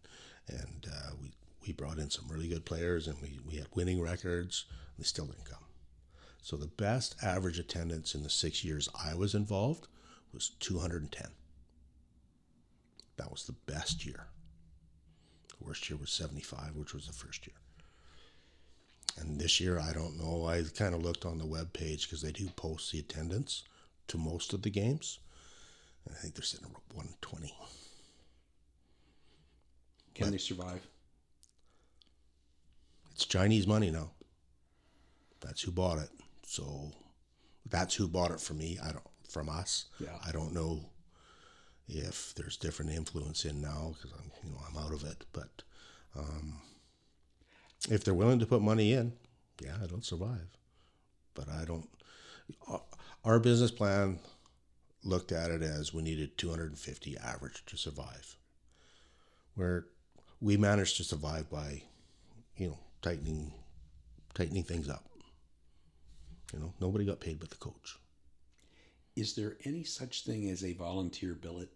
[0.60, 1.32] and uh, we
[1.66, 4.66] we brought in some really good players, and we we had winning records.
[4.98, 5.64] They still didn't come.
[6.42, 9.88] So the best average attendance in the six years I was involved
[10.34, 11.28] was 210.
[13.18, 14.28] That was the best year.
[15.50, 17.56] The worst year was 75, which was the first year.
[19.18, 20.46] And this year, I don't know.
[20.46, 23.64] I kind of looked on the web page because they do post the attendance
[24.08, 25.20] to most of the games.
[26.06, 27.54] And I think they're sitting at 120.
[30.14, 30.88] Can they survive?
[33.12, 34.12] It's Chinese money now.
[35.42, 36.10] That's who bought it.
[36.50, 36.92] So
[37.70, 38.80] that's who bought it from me.
[38.82, 39.86] I don't from us.
[40.00, 40.18] Yeah.
[40.26, 40.86] I don't know
[41.90, 45.26] if there's different influence in now because I'm you know I'm out of it.
[45.34, 45.64] But
[46.18, 46.62] um,
[47.90, 49.12] if they're willing to put money in,
[49.62, 50.48] yeah, it'll survive.
[51.34, 51.90] But I don't.
[52.68, 52.82] our-
[53.26, 54.20] Our business plan
[55.04, 58.38] looked at it as we needed 250 average to survive.
[59.56, 59.86] Where
[60.40, 61.84] we managed to survive by,
[62.56, 63.52] you know, tightening,
[64.34, 65.04] tightening things up.
[66.54, 67.98] You know, nobody got paid but the coach.
[69.16, 71.70] Is there any such thing as a volunteer billet?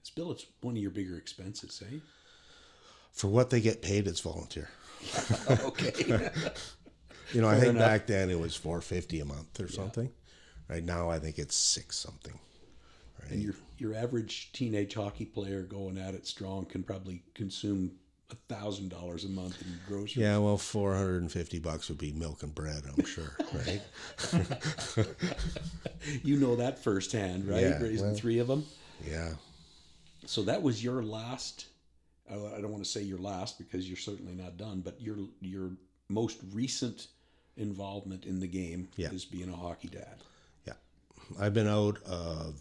[0.00, 1.98] This billet's one of your bigger expenses, eh?
[3.12, 4.68] For what they get paid, it's volunteer.
[5.50, 6.30] okay.
[7.32, 7.88] You know, I think enough.
[7.88, 10.10] back then it was 450 a month or something.
[10.68, 12.38] Right now, I think it's six something.
[13.30, 17.92] and your your average teenage hockey player going at it strong can probably consume
[18.48, 20.16] thousand dollars a month in groceries.
[20.16, 23.82] Yeah, well, 450 bucks would be milk and bread, I'm sure, right?
[26.24, 27.60] You know that firsthand, right?
[27.62, 28.64] Yeah, Raising well- three of them.
[29.08, 29.34] Yeah.
[30.26, 31.66] So that was your last.
[32.30, 35.16] I I don't want to say your last because you're certainly not done, but your
[35.40, 35.70] your
[36.08, 37.06] most recent
[37.56, 39.10] involvement in the game Yeah.
[39.10, 40.16] is being a hockey dad.
[40.66, 40.72] Yeah.
[41.40, 42.60] I've been out of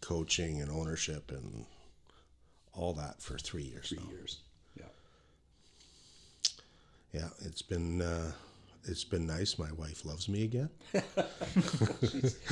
[0.00, 1.64] coaching and ownership and
[2.72, 4.10] all that for three years Three now.
[4.10, 4.40] years.
[7.16, 7.22] Yeah.
[7.22, 8.32] Yeah, it's been uh,
[8.84, 9.58] it's been nice.
[9.58, 10.70] My wife loves me again.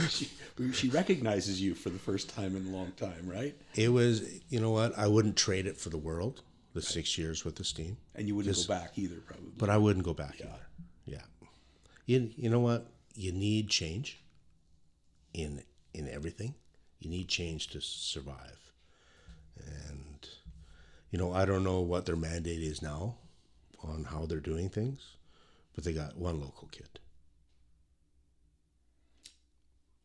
[0.08, 0.28] she,
[0.72, 3.54] she recognizes you for the first time in a long time, right?
[3.74, 4.96] It was, you know what?
[4.98, 6.42] I wouldn't trade it for the world.
[6.72, 9.52] The six years with the steam, And you wouldn't Just- go back either, probably.
[9.56, 10.66] but I wouldn't go back either.
[11.04, 11.22] Yeah,
[12.06, 12.88] you you know what?
[13.14, 14.18] You need change
[15.32, 15.62] in
[15.92, 16.54] in everything.
[16.98, 18.72] You need change to survive,
[19.64, 20.28] and
[21.12, 23.18] you know I don't know what their mandate is now
[23.84, 25.16] on how they're doing things,
[25.74, 26.88] but they got one local kid.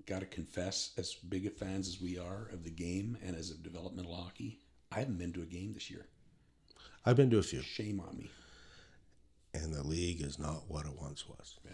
[0.05, 3.51] Got to confess, as big of fans as we are of the game and as
[3.51, 4.59] of developmental hockey,
[4.91, 6.07] I haven't been to a game this year.
[7.05, 8.29] I've been to a few, Shame on me.
[9.53, 11.57] and the league is not what it once was.
[11.63, 11.71] Yeah,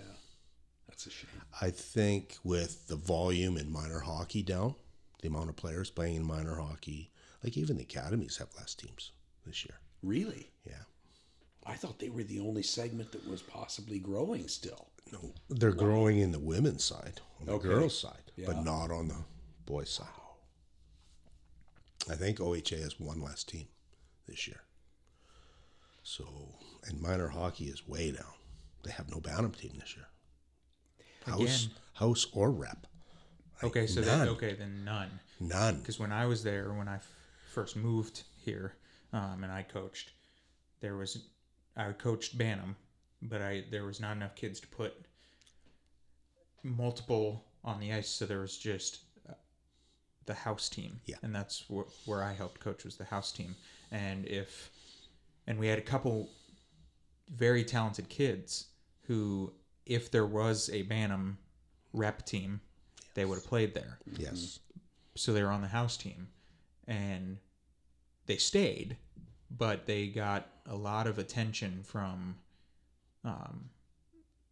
[0.88, 1.30] that's a shame.
[1.62, 4.76] I think with the volume in minor hockey down,
[5.22, 7.12] the amount of players playing in minor hockey,
[7.44, 9.12] like even the academies have less teams
[9.46, 9.76] this year.
[10.04, 10.52] Really?
[10.68, 10.84] Yeah.
[11.66, 14.88] I thought they were the only segment that was possibly growing still.
[15.12, 17.68] No, they're growing in the women's side, on the Okay.
[17.68, 18.48] girls' side, Yeah.
[18.48, 19.24] but not on the
[19.66, 20.08] boys' side.
[22.10, 23.68] I think OHA has one less team
[24.28, 24.62] this year.
[26.04, 28.34] So, and minor hockey is way down.
[28.84, 30.06] They have no Bantam team this year.
[31.26, 31.78] House, Again.
[31.94, 32.86] house or rep,
[33.64, 34.20] Okay, so none.
[34.20, 35.20] then okay, then none.
[35.40, 35.80] none.
[35.80, 37.10] Because when I was there, when I f-
[37.52, 38.76] first moved here,
[39.12, 40.12] um, and I coached,
[40.82, 41.28] there was
[41.78, 42.76] I coached Bantam,
[43.22, 44.94] but I there was not enough kids to put
[46.64, 49.00] multiple on the ice, so there was just
[49.30, 49.34] uh,
[50.26, 51.00] the house team.
[51.06, 51.16] Yeah.
[51.24, 53.56] and that's wh- where I helped coach was the house team,
[53.92, 54.70] and if
[55.48, 56.30] and we had a couple
[57.36, 58.68] very talented kids
[59.08, 59.52] who,
[59.86, 61.38] if there was a Bantam
[61.94, 62.62] rep team,
[63.14, 64.60] they would have played there Yes.
[65.16, 66.28] so they were on the house team
[66.88, 67.38] and
[68.26, 68.98] they stayed
[69.52, 72.36] but they got a lot of attention from
[73.24, 73.70] um,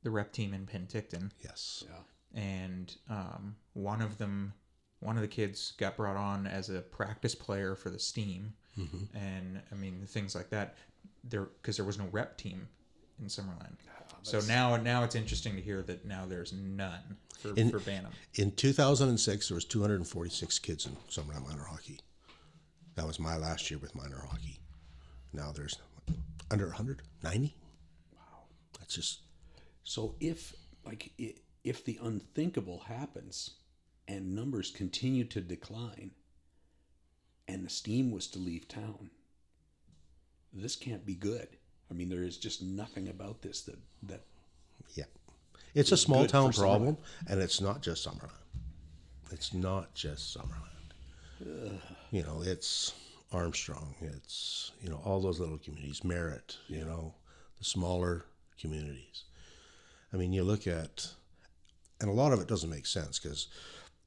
[0.03, 1.83] the rep team in penticton Yes.
[1.87, 2.41] Yeah.
[2.41, 4.53] and um, one of them
[4.99, 8.53] one of the kids got brought on as a practice player for the steam
[9.13, 10.75] and i mean things like that
[11.23, 12.67] there because there was no rep team
[13.21, 13.75] in Summerland.
[14.23, 18.11] so now now it's interesting to hear that now there's none for, In- for Bantam.
[18.35, 21.99] In 2006, there was 246 kids in Summerland minor hockey.
[22.95, 24.57] That was my last year with minor hockey.
[25.33, 25.77] Now there's
[26.51, 27.55] under 100, 90.
[28.13, 28.19] Wow,
[28.79, 29.21] that's just
[29.83, 30.55] So if
[30.85, 31.11] like
[31.63, 33.51] if the unthinkable happens
[34.07, 36.11] and numbers continue to decline
[37.47, 39.09] and the steam was to leave town,
[40.53, 41.47] this can't be good.
[41.89, 44.21] I mean, there is just nothing about this that that
[44.95, 45.05] yeah.
[45.73, 48.29] It's a small town problem, and it's not just Summerland.
[49.31, 51.79] It's not just Summerland.
[52.11, 52.93] You know, it's
[53.33, 53.95] Armstrong.
[54.01, 56.57] It's you know all those little communities, Merritt.
[56.67, 57.15] You know,
[57.57, 58.25] the smaller
[58.59, 59.23] communities.
[60.13, 61.07] I mean, you look at,
[61.99, 63.47] and a lot of it doesn't make sense because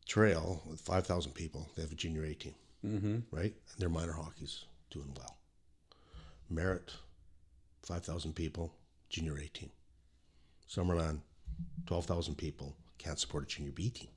[0.06, 2.54] Trail with five thousand people, they have a junior A team,
[2.84, 3.36] mm-hmm.
[3.36, 3.52] right?
[3.72, 5.36] And their minor hockey's doing well.
[6.48, 6.92] Merritt,
[7.82, 8.72] five thousand people,
[9.08, 9.70] junior A team.
[10.70, 11.20] Summerland,
[11.86, 14.08] twelve thousand people, can't support a junior B team.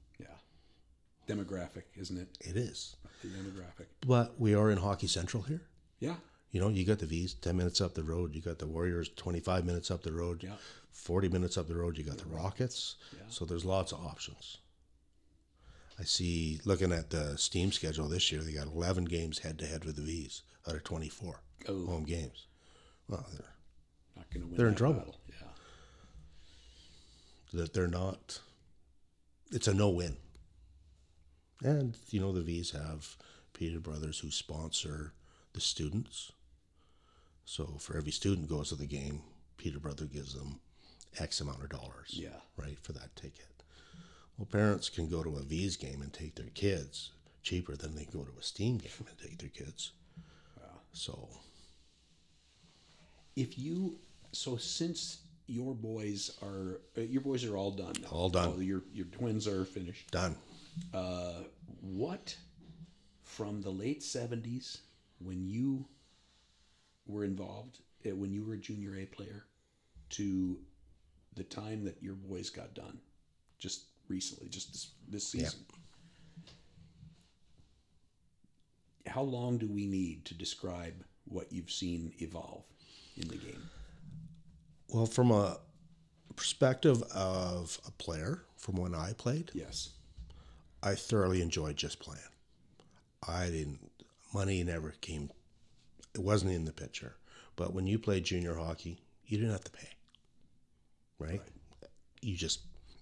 [1.33, 2.27] Demographic, isn't it?
[2.41, 3.85] It is, The demographic.
[4.07, 5.61] but we are in Hockey Central here.
[5.99, 6.15] Yeah.
[6.51, 8.33] You know, you got the V's 10 minutes up the road.
[8.33, 10.41] You got the Warriors 25 minutes up the road.
[10.43, 10.55] Yeah.
[10.91, 11.97] 40 minutes up the road.
[11.97, 12.95] You got the Rockets.
[13.13, 13.19] Yeah.
[13.29, 14.57] So there's lots of options.
[15.99, 19.65] I see, looking at the Steam schedule this year, they got 11 games head to
[19.67, 21.85] head with the V's out of 24 Oh.
[21.85, 22.47] home games.
[23.07, 23.45] Well, they're,
[24.15, 24.57] Not going to win.
[24.57, 24.99] They're in trouble.
[24.99, 25.19] battle.
[25.27, 25.35] Yeah.
[27.59, 28.39] that they're not,
[29.51, 30.15] it's a no win.
[31.63, 33.15] And, you know, the V's have
[33.53, 35.13] Peter Brothers who sponsor
[35.53, 36.31] the students.
[37.45, 39.21] So for every student goes to the game,
[39.57, 40.59] Peter Brother gives them
[41.17, 42.11] X amount of dollars.
[42.13, 42.39] Yeah.
[42.55, 43.63] Right, for that ticket.
[44.37, 47.11] Well, parents can go to a V's game and take their kids
[47.43, 49.91] cheaper than they go to a Steam game and take their kids.
[50.93, 51.29] So,
[53.35, 53.99] If you
[54.31, 58.09] so since your boys are uh, your boys are all done now.
[58.09, 58.47] All done.
[58.49, 60.09] All your your twins are finished.
[60.11, 60.35] done.
[60.93, 61.43] Uh,
[61.81, 62.35] what
[63.23, 64.79] from the late seventies
[65.19, 65.85] when you
[67.07, 69.45] were involved uh, when you were a junior A player
[70.11, 70.57] to
[71.35, 72.97] the time that your boys got done,
[73.59, 75.59] just recently, just this this season.
[79.07, 80.93] How long do we need to describe
[81.25, 82.63] what you've seen evolve
[83.17, 83.69] in the game?
[84.89, 85.57] Well, from a
[86.35, 89.89] perspective of a player, from when I played, Yes.
[90.81, 92.21] I thoroughly enjoyed just playing.
[93.27, 93.91] I didn't,
[94.33, 95.29] money never came,
[96.13, 97.15] it wasn't in the picture.
[97.55, 99.89] But when you played junior hockey, you didn't have to pay,
[101.19, 101.41] right?
[102.21, 102.61] You just,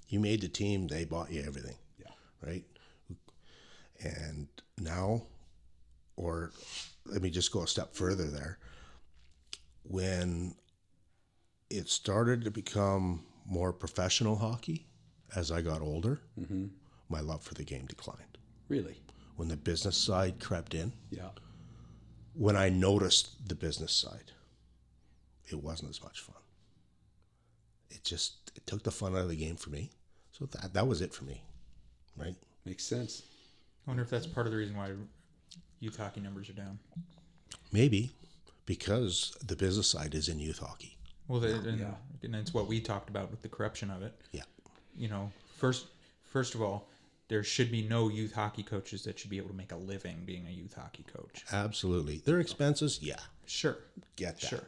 [0.09, 2.11] you made the team, they bought you everything, Yeah.
[2.45, 2.63] right?
[4.03, 4.47] And
[4.79, 5.23] now,
[6.15, 6.51] or
[7.05, 8.57] let me just go a step further there.
[9.83, 10.55] When
[11.69, 14.87] it started to become more professional hockey
[15.35, 16.65] as I got older, mm-hmm.
[17.09, 18.37] My love for the game declined.
[18.67, 19.01] Really?
[19.35, 21.29] When the business side crept in, Yeah.
[22.33, 24.31] when I noticed the business side,
[25.45, 26.35] it wasn't as much fun.
[27.89, 29.91] It just it took the fun out of the game for me.
[30.31, 31.43] So that that was it for me,
[32.15, 32.35] right?
[32.65, 33.23] Makes sense.
[33.85, 34.91] I wonder if that's part of the reason why
[35.79, 36.79] youth hockey numbers are down.
[37.71, 38.11] Maybe
[38.65, 40.97] because the business side is in youth hockey.
[41.27, 41.95] Well, the, and, Yeah.
[42.23, 44.13] and it's what we talked about with the corruption of it.
[44.31, 44.43] Yeah.
[44.95, 45.87] You know, first
[46.25, 46.89] first of all,
[47.29, 50.23] there should be no youth hockey coaches that should be able to make a living
[50.25, 51.43] being a youth hockey coach.
[51.51, 52.17] Absolutely.
[52.19, 53.77] Their expenses, yeah, Sure,
[54.15, 54.47] get that.
[54.47, 54.63] sure,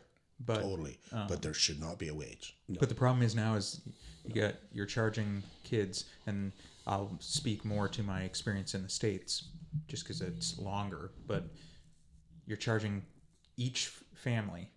[0.46, 1.00] but Totally.
[1.12, 2.56] Um, but there should not be a wage.
[2.68, 3.82] But the problem is now is
[4.26, 6.52] you got you're charging kids, and
[6.86, 9.50] I'll speak more to my experience in the states,
[9.88, 11.12] just because it's longer.
[11.28, 11.46] But
[12.46, 13.04] you're charging
[13.58, 14.70] each family,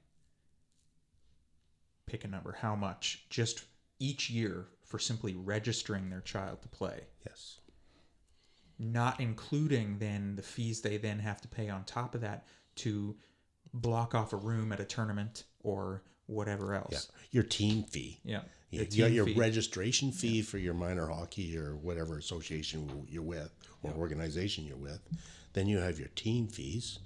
[2.06, 3.64] pick a number, how much, just
[3.98, 7.58] each year for simply registering their child to play, Yes.
[8.82, 13.16] Not including then the fees they then have to pay on top of that to
[13.72, 16.88] block off a room at a tournament or whatever else.
[16.90, 16.96] Yeah.
[16.96, 17.12] else.
[17.30, 18.18] Your team fee.
[18.24, 18.40] Yeah.
[18.70, 19.34] You, The you team your fee.
[19.34, 25.00] registration fee for your minor hockey or whatever association you're with or organization you're with.
[25.52, 26.98] Then you have your team fees.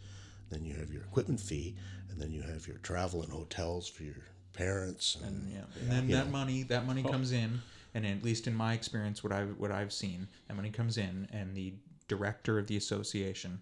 [0.50, 1.74] Then you have your equipment fee,
[2.08, 4.14] and then you have your travel and hotels for your
[4.52, 5.18] parents.
[5.24, 7.60] And, Yeah, and then that money that money comes in,
[7.96, 11.26] and at least in my experience, what I what I've seen, that money comes in,
[11.32, 11.74] and the
[12.08, 13.60] director of the association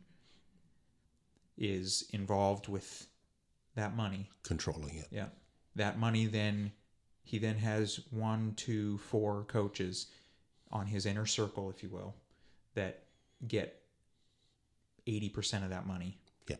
[1.56, 3.06] is involved with
[3.76, 4.28] that money.
[4.42, 5.06] controlling it.
[5.10, 5.28] Yeah,
[5.76, 6.72] that money then
[7.22, 10.08] he then has one, two, four coaches
[10.70, 12.14] on his inner circle, if you will,
[12.74, 13.04] that
[13.46, 13.80] get
[15.06, 16.18] eighty percent of that money
[16.48, 16.56] Yeah.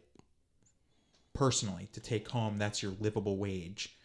[1.33, 2.59] personally to take home.
[2.59, 3.97] That's your livable wage.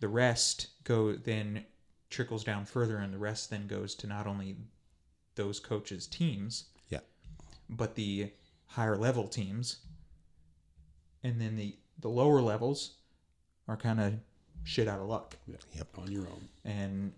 [0.00, 1.64] the rest go then
[2.10, 4.56] trickles down further, and the rest then goes to not only
[5.34, 7.00] those coaches' teams, Yeah.
[7.68, 8.32] but the
[8.66, 9.76] higher level teams,
[11.22, 12.92] and then the the lower levels
[13.66, 14.14] are kind of
[14.62, 15.36] shit out of luck,
[15.74, 15.98] Yep.
[15.98, 16.48] on your own.
[16.64, 17.12] and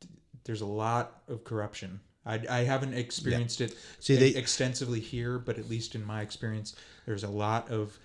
[0.00, 0.12] th-
[0.44, 2.00] there's a lot of corruption.
[2.24, 6.74] I, I haven't experienced it See, they- extensively here, but at least in my experience,
[7.04, 7.98] there's a lot of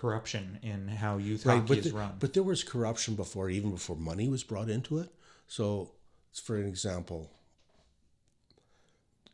[0.00, 2.16] corruption in how youth hockey is the- run.
[2.18, 5.12] but there was corruption before, even before money was brought into it.
[5.46, 5.92] So,
[6.32, 7.30] for an example,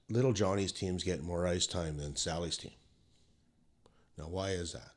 [0.09, 2.73] little Johnny's team's getting more ice time than Sally's team.
[4.19, 4.93] Now, why is that?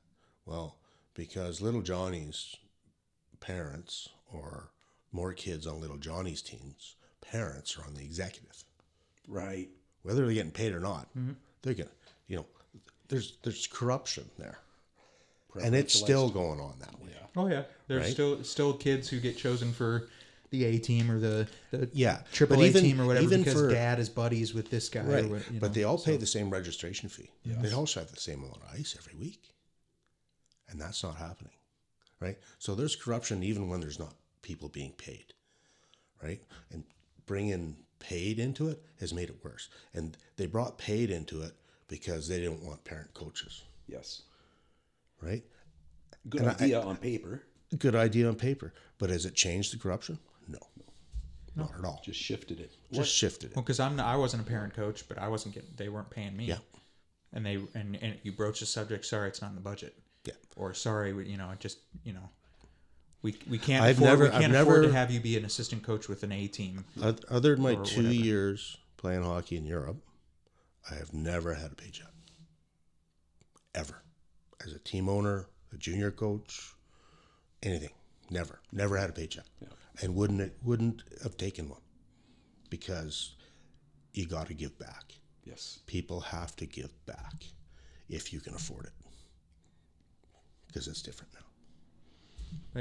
[0.45, 0.77] Well,
[1.13, 2.55] because little Johnny's
[3.39, 4.71] parents or
[5.11, 8.63] more kids on little Johnny's teams, parents are on the executive.
[9.27, 9.69] Right.
[10.01, 11.33] Whether they're getting paid or not, mm-hmm.
[11.61, 11.91] they're getting,
[12.27, 12.45] you know,
[13.09, 14.59] there's there's corruption there.
[15.61, 17.09] And it's still going on that way.
[17.35, 18.11] oh yeah, there's Right?
[18.13, 20.07] still still kids who get chosen for
[20.51, 23.69] the A team or the the Yeah, triple A team or whatever even because for-
[23.69, 25.01] dad is buddies with this guy.
[25.01, 25.25] Right.
[25.25, 27.29] Or what, you but know, they all pay so- the same registration fee.
[27.45, 29.53] They also have the same amount of ice every week.
[30.69, 31.53] And that's not happening.
[32.19, 32.37] Right?
[32.57, 35.33] So there's corruption even when there's not people being paid.
[36.21, 36.41] Right?
[36.71, 36.83] And
[37.25, 39.69] bringing paid into it has made it worse.
[39.93, 41.53] And they brought paid into it
[41.87, 43.63] because they didn't want parent coaches.
[43.87, 44.23] Yes.
[45.21, 45.43] Right?
[46.27, 47.43] Good And I- idea on paper.
[47.77, 48.73] Good idea on paper.
[48.97, 50.17] But has it changed the corruption?
[50.47, 50.59] No.
[51.55, 52.01] Not at all.
[52.03, 52.71] Just shifted it.
[52.91, 53.55] Just shifted it.
[53.55, 55.69] Well, because I'm not, I wasn't a parent coach, but I wasn't getting.
[55.75, 56.45] They weren't paying me.
[56.45, 56.57] Yeah.
[57.33, 59.05] And they and, and you broach the subject.
[59.05, 59.95] Sorry, it's not in the budget.
[60.25, 60.33] Yeah.
[60.55, 62.29] Or sorry, you know, just you know,
[63.21, 65.45] we we can't I've afford never- we can't I've afford to have you be an
[65.45, 66.85] assistant coach with an A team.
[67.01, 68.13] Other than my two whatever.
[68.13, 69.97] years playing hockey in Europe,
[70.89, 72.07] I have never had a paycheck.
[73.75, 74.01] Ever.
[74.65, 76.73] As a team owner, a junior coach,
[77.63, 77.91] anything.
[78.29, 78.59] Never.
[78.71, 79.45] Never had a paycheck.
[80.01, 81.81] And wouldn't it wouldn't have taken one.
[82.69, 83.35] Because
[84.13, 85.13] you gotta give back.
[85.43, 85.79] Yes.
[85.87, 87.45] People have to give back
[88.07, 88.93] if you can afford it.
[90.67, 91.39] Because it's different now.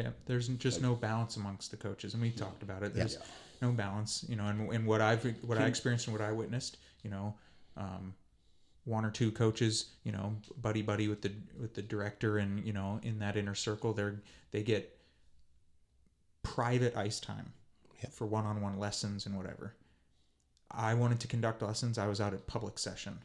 [0.01, 2.95] Yeah, there's just no balance amongst the coaches, and we talked about it.
[2.95, 3.19] There's
[3.63, 6.77] no balance, you know, and, and what I've what I experienced and what I witnessed,
[7.03, 7.35] you know,
[7.77, 8.15] um,
[8.89, 11.31] one or two coaches, you know, buddy buddy with the
[11.61, 14.21] with the director, and you know, in that inner circle, they're
[14.51, 14.99] they get
[16.43, 17.53] private ice time
[18.03, 18.13] Yep.
[18.13, 19.75] for one on one lessons and whatever.
[20.71, 21.99] I wanted to conduct lessons.
[21.99, 23.19] I was out at public session,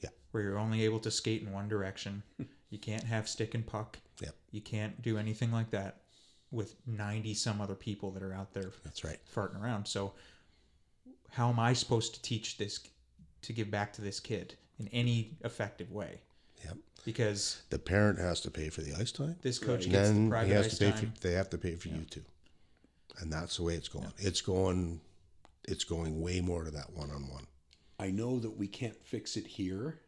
[0.00, 0.10] Yeah.
[0.30, 2.22] where you're only able to skate in one direction.
[2.70, 3.98] you can't have stick and puck.
[4.20, 4.34] Yep.
[4.52, 6.02] You can't do anything like that
[6.50, 9.18] with 90 some other people that are out there That's right.
[9.34, 9.86] farting around.
[9.86, 10.14] So,
[11.30, 12.80] how am I supposed to teach this
[13.42, 16.20] to give back to this kid in any effective way?
[16.64, 16.76] Yep.
[17.04, 19.36] Because The parent has to pay for the ice time.
[19.42, 19.92] this coach Right.
[19.92, 21.12] gets the then he private has ice to pay time.
[21.12, 22.24] for, they have to pay for you too
[23.20, 25.00] and that's the way it's going it's going
[25.66, 27.46] it's going way more to that one-on-one
[28.00, 29.98] I know that we can't fix it here,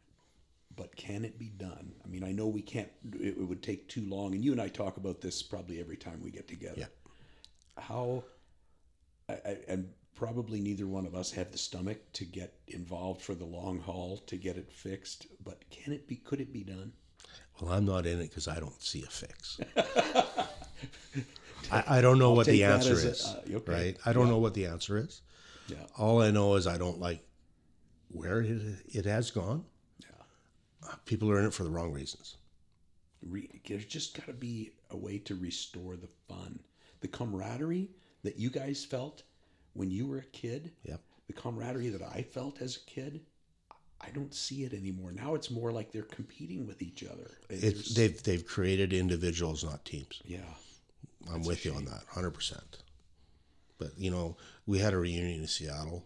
[0.76, 1.92] but can it be done?
[2.04, 2.88] I mean, I know we can't.
[3.14, 5.96] It, it would take too long, and you and I talk about this probably every
[5.96, 6.76] time we get together.
[6.78, 6.86] Yeah.
[7.76, 8.22] How,
[9.28, 13.34] I, I, and probably neither one of us have the stomach to get involved for
[13.34, 15.26] the long haul to get it fixed.
[15.42, 16.16] But can it be?
[16.16, 16.92] Could it be done?
[17.60, 19.60] well i'm not in it because i don't see a fix
[21.70, 23.72] I, I don't know what the answer a- is uh, okay.
[23.72, 25.20] right i don't know what the answer is
[25.68, 25.76] Yeah.
[25.98, 27.22] all i know is i don't like
[28.08, 29.64] where it, it has gone
[30.02, 30.94] Yeah.
[31.04, 32.36] people are in it for the wrong reasons
[33.22, 36.58] Re, there's just got to be a way to restore the fun,
[37.00, 37.90] the camaraderie
[38.22, 39.22] that you guys felt
[39.74, 40.72] when you were a kid.
[40.84, 41.00] Yep.
[41.26, 43.20] The camaraderie that I felt as a kid.
[44.02, 45.12] I don't see it anymore.
[45.12, 47.30] Now it's more like they're competing with each other.
[47.50, 50.38] it's they've they've created individuals not teams yeah.
[51.30, 52.78] I'm with you on that, hundred percent.
[53.78, 56.04] But you know, we had a reunion in Seattle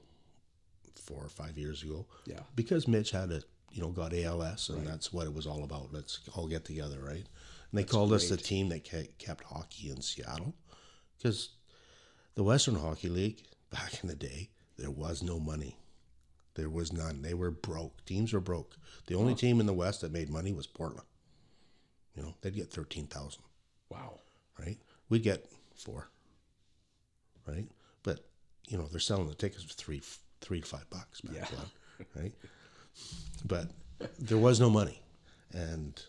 [0.96, 2.06] four or five years ago.
[2.26, 2.40] Yeah.
[2.56, 5.92] Because Mitch had a you know got ALS, and that's what it was all about.
[5.92, 7.16] Let's all get together, right?
[7.16, 8.84] And they called us the team that
[9.18, 10.54] kept hockey in Seattle,
[11.18, 11.50] because
[12.34, 15.78] the Western Hockey League back in the day there was no money.
[16.54, 17.22] There was none.
[17.22, 18.04] They were broke.
[18.06, 18.76] Teams were broke.
[19.06, 21.06] The only team in the West that made money was Portland.
[22.16, 23.42] You know, they'd get thirteen thousand
[23.88, 24.20] Wow.
[24.58, 24.78] right?
[25.08, 26.08] We'd get four,
[27.46, 27.66] right?
[28.04, 28.24] But
[28.68, 30.00] you know they're selling the tickets for three,
[30.40, 31.46] three to five bucks back Yeah.
[31.56, 32.32] then, right?
[33.44, 33.70] But
[34.18, 35.02] there was no money,
[35.52, 36.00] and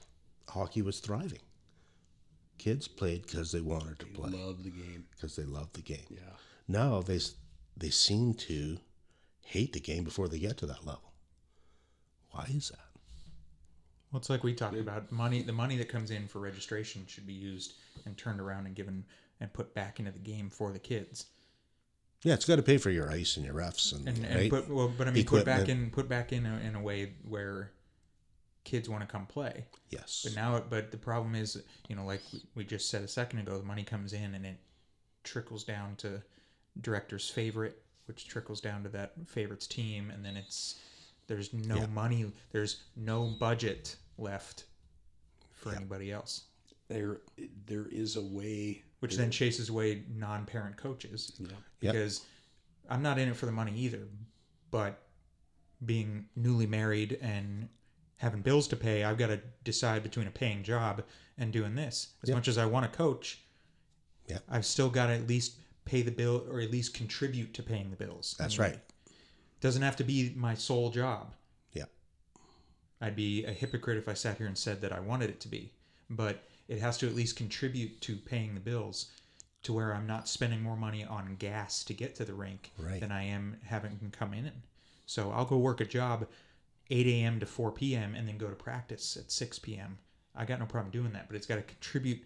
[0.50, 1.40] hockey was thriving.
[2.58, 5.06] Kids played because they wanted to play, Love the game.
[5.12, 6.06] because they loved the game.
[6.10, 6.20] Yeah.
[6.68, 7.20] Now they
[7.78, 8.78] they seem to
[9.42, 11.12] hate the game before they get to that level.
[12.32, 12.80] Why is that?
[14.12, 15.42] Well, it's like we talked about money.
[15.42, 17.74] The money that comes in for registration should be used
[18.06, 19.04] and turned around and given
[19.42, 21.26] and put back into the game for the kids.
[22.24, 24.50] Yeah, it's got to pay for your ice and your refs and, And, and right.
[24.50, 27.12] put well, but I mean, put back in put back in a, in a way
[27.28, 27.72] where
[28.66, 29.64] kids want to come play.
[29.90, 33.08] yes, But now, but the problem is, you know, like we- we just said a
[33.08, 34.58] second ago, the money comes in and it
[35.24, 36.22] trickles down to
[36.82, 40.76] director's favorite, which trickles down to that favorite's team, and then it's
[41.28, 41.86] there's no Yeah.
[41.88, 44.66] money, there's no budget left
[45.54, 45.78] for Yeah.
[45.78, 46.44] anybody else,
[46.88, 47.22] There,
[47.66, 48.84] there is a way.
[49.00, 51.48] which then chases away non-parent coaches Yeah.
[51.48, 51.58] Yep.
[51.94, 52.22] because
[52.90, 54.08] I'm not in it for the money either,
[54.70, 55.02] but
[55.84, 57.70] being newly married and
[58.18, 61.04] having bills to pay, I've got to decide between a paying job
[61.38, 62.14] and doing this.
[62.24, 62.36] As Yep.
[62.38, 63.42] much as I want to coach,
[64.28, 64.44] Yep.
[64.50, 67.92] I've still got to at least pay the bill or at least contribute to paying
[67.92, 68.36] the bills.
[68.40, 68.80] that's right.
[69.62, 71.34] Doesn't have to be my sole job.
[71.74, 71.86] Yeah,
[73.02, 75.48] I'd be a hypocrite if I sat here and said that I wanted it to
[75.48, 75.74] be,
[76.10, 79.12] but it has to at least contribute to paying the bills
[79.64, 83.00] to where I'm not spending more money on gas to get to the rink Right.
[83.00, 84.52] than I am having come in.
[85.06, 86.28] So I'll go work a job
[86.90, 87.40] 8 a.m.
[87.40, 88.16] to 4 p.m.
[88.16, 89.98] and then go to practice at 6 p.m.
[90.36, 92.22] I got no problem doing that, but it's got to contribute,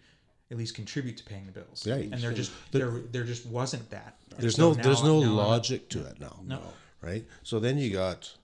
[0.50, 1.86] at least contribute to paying the bills.
[1.86, 2.10] Right.
[2.12, 4.16] And there just there there just wasn't that.
[4.38, 6.40] there's So no now- there's no now I'm- logic to it now.
[6.44, 6.60] No.
[7.00, 7.24] right?
[7.42, 8.34] So then you got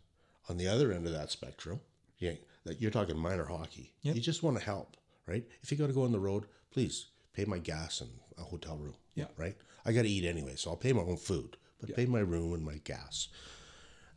[0.49, 1.81] on the other end of that spectrum,
[2.19, 2.33] yeah,
[2.65, 3.93] that you're talking minor hockey.
[4.03, 4.15] Yep.
[4.15, 4.97] You just want to help,
[5.27, 5.45] right?
[5.63, 8.77] If you got to go on the road, please pay my gas and a hotel
[8.77, 8.95] room.
[9.15, 9.27] Yeah.
[9.37, 9.57] Right.
[9.85, 12.55] I got to eat anyway, so I'll pay my own food, but pay my room
[12.55, 13.29] and my gas.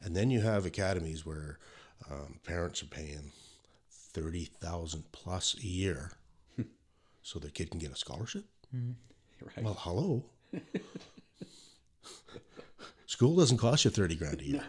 [0.02, 1.58] And then you have academies where
[2.10, 3.32] um, parents are paying
[3.92, 6.12] thirty thousand plus a year,
[7.24, 8.46] so their kid can get a scholarship.
[9.56, 9.64] Right.
[9.64, 10.26] Well, hello.
[13.06, 14.64] School doesn't cost you thirty grand a year.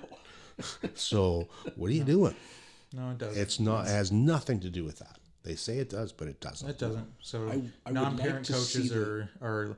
[0.95, 2.35] So what are you doing?
[2.93, 3.41] No, it doesn't.
[3.43, 3.87] It's not.
[3.87, 5.19] It has nothing to do with that.
[5.43, 6.69] They say it does, but it doesn't.
[6.71, 7.07] It doesn't.
[7.21, 9.77] So I- I non-parent to see coaches the- are are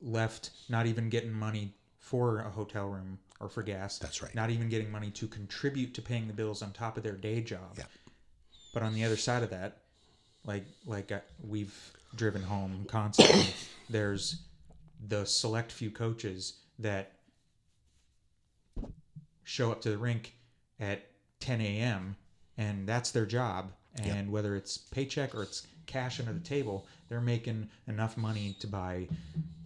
[0.00, 3.98] left not even getting money for a hotel room or for gas.
[3.98, 4.34] That's right.
[4.34, 7.40] Not even getting money to contribute to paying the bills on top of their day
[7.40, 7.74] job.
[7.76, 7.84] Yeah.
[8.72, 9.78] But on the other side of that,
[10.46, 11.76] like like uh, we've
[12.14, 13.46] driven home constantly,
[13.90, 14.42] there's
[15.08, 17.12] the select few coaches that
[19.42, 20.34] show up to the rink
[20.80, 21.04] at
[21.40, 22.16] 10 a.m.
[22.56, 23.72] and that's their job.
[24.02, 28.66] And whether it's paycheck or it's cash under the table, they're making enough money to
[28.66, 29.06] buy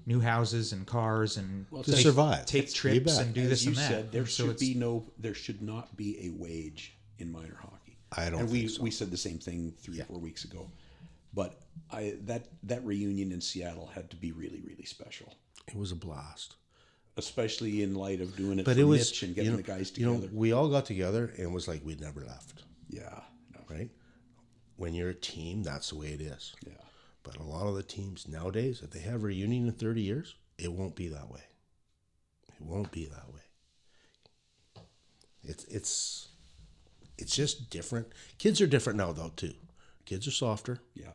[0.07, 2.47] new houses and cars and Well, To take- survive.
[2.47, 3.89] take You trips and do As this you and that.
[3.89, 7.99] said, there So should be no, there should not be a wage in minor hockey.
[8.13, 8.83] I don't And we so.
[8.83, 10.05] we said the same thing three Yeah.
[10.05, 10.71] or four weeks ago,
[11.35, 15.35] but I that that reunion in Seattle had to be really really special,
[15.67, 16.55] It was a blast.
[17.17, 19.57] especially in light of doing it But for it was Mitch and getting you know,
[19.57, 20.11] the guys together.
[20.13, 20.33] You together.
[20.35, 22.63] know, we all got together and it was like we'd never left.
[22.89, 23.23] yeah,
[23.55, 23.91] no, Right.
[24.77, 26.55] When you're a team, that's the way it is.
[26.67, 26.75] yeah.
[27.27, 30.37] But a lot of the teams nowadays, if they have a reunion in 30 years,
[30.59, 31.43] it won't be that way.
[32.49, 33.41] It won't be that way.
[35.43, 36.29] It's it's
[37.18, 38.07] it's just different.
[38.39, 39.55] Kids are different now though too.
[40.05, 41.12] Kids are softer, Yeah.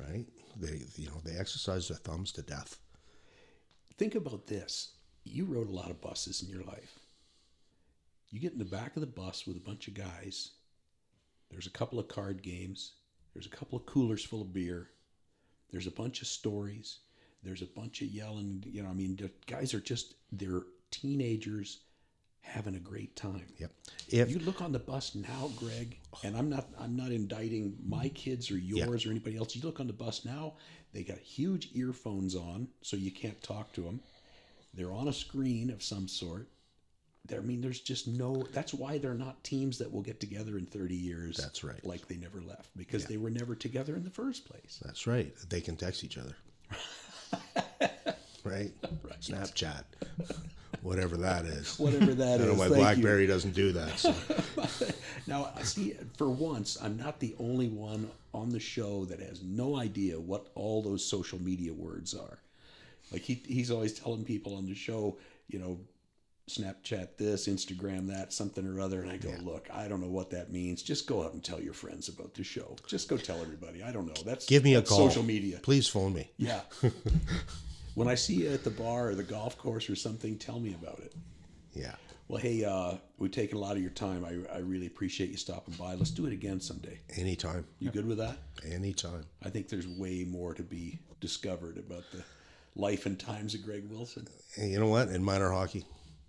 [0.00, 0.26] right?
[0.56, 2.78] They you know, they exercise their thumbs to death.
[3.96, 4.94] Think about this.
[5.24, 6.98] You rode a lot of buses in your life.
[8.30, 10.50] You get in the back of the bus with a bunch of guys.
[11.50, 12.94] There's a couple of card games.
[13.32, 14.90] There's a couple of coolers full of beer.
[15.74, 16.98] There's a bunch of stories.
[17.42, 18.62] There's a bunch of yelling.
[18.64, 21.80] You know, I mean, the guys are just, they're teenagers
[22.42, 23.46] having a great time.
[23.58, 23.72] Yep.
[24.08, 28.08] If You look on the bus now, Greg, and I'm not I'm not indicting my
[28.10, 29.56] kids or yours or anybody else.
[29.56, 30.52] You look on the bus now,
[30.92, 33.98] they got huge earphones on, so you can't talk to them.
[34.74, 36.46] They're on a screen of some sort.
[37.26, 38.44] There, I mean, there's just no.
[38.52, 41.36] That's why they're not teams that will get together in 30 years.
[41.36, 41.84] That's right.
[41.84, 44.80] Like they never left because they were never together in the first place.
[44.84, 45.34] That's right.
[45.48, 46.36] They can text each other.
[48.44, 48.72] right?
[48.82, 49.20] right?
[49.20, 49.84] Snapchat.
[50.82, 51.78] Whatever that is.
[51.78, 52.82] Whatever that I don't know why thank you.
[52.82, 53.98] BlackBerry doesn't do that.
[53.98, 54.14] So.
[55.26, 59.76] Now, see, for once, I'm not the only one on the show that has no
[59.76, 62.38] idea what all those social media words are.
[63.10, 65.16] Like he, he's always telling people on the show,
[65.48, 65.78] you know,
[66.48, 69.00] Snapchat this, Instagram that, something or other.
[69.00, 70.82] And I go, look, I don't know what that means.
[70.82, 72.76] Just go out and tell your friends about the show.
[72.86, 73.82] Just go tell everybody.
[73.82, 74.22] I don't know.
[74.24, 75.08] That's Give me a call.
[75.08, 75.58] Social media.
[75.62, 76.30] Please phone me.
[76.36, 76.60] Yeah.
[77.94, 80.74] when I see you at the bar or the golf course or something, tell me
[80.74, 81.14] about it.
[81.72, 81.94] Yeah.
[82.28, 84.24] Well, hey, uh, we've taken a lot of your time.
[84.24, 85.94] I, I really appreciate you stopping by.
[85.94, 87.00] Let's do it again someday.
[87.16, 87.66] Anytime.
[87.78, 88.38] You good with that?
[88.66, 89.24] Anytime.
[89.44, 92.24] I think there's way more to be discovered about the
[92.76, 94.26] life and times of Greg Wilson.
[94.56, 95.08] And you know what?
[95.08, 95.84] In minor hockey,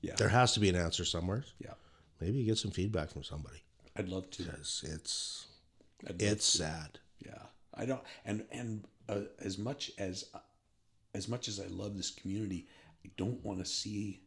[0.06, 0.16] Yeah.
[0.16, 1.44] there has to be an answer somewhere.
[1.60, 1.74] Yeah.
[2.22, 3.64] Maybe you get some feedback from somebody
[3.96, 4.44] I'd love to.
[4.44, 5.48] because it's
[6.20, 6.58] It's to.
[6.60, 7.00] sad.
[7.26, 8.02] Yeah, I don't.
[8.26, 10.26] And and uh, as much as
[11.14, 12.68] as much as I love this community,
[13.06, 14.22] I don't want to see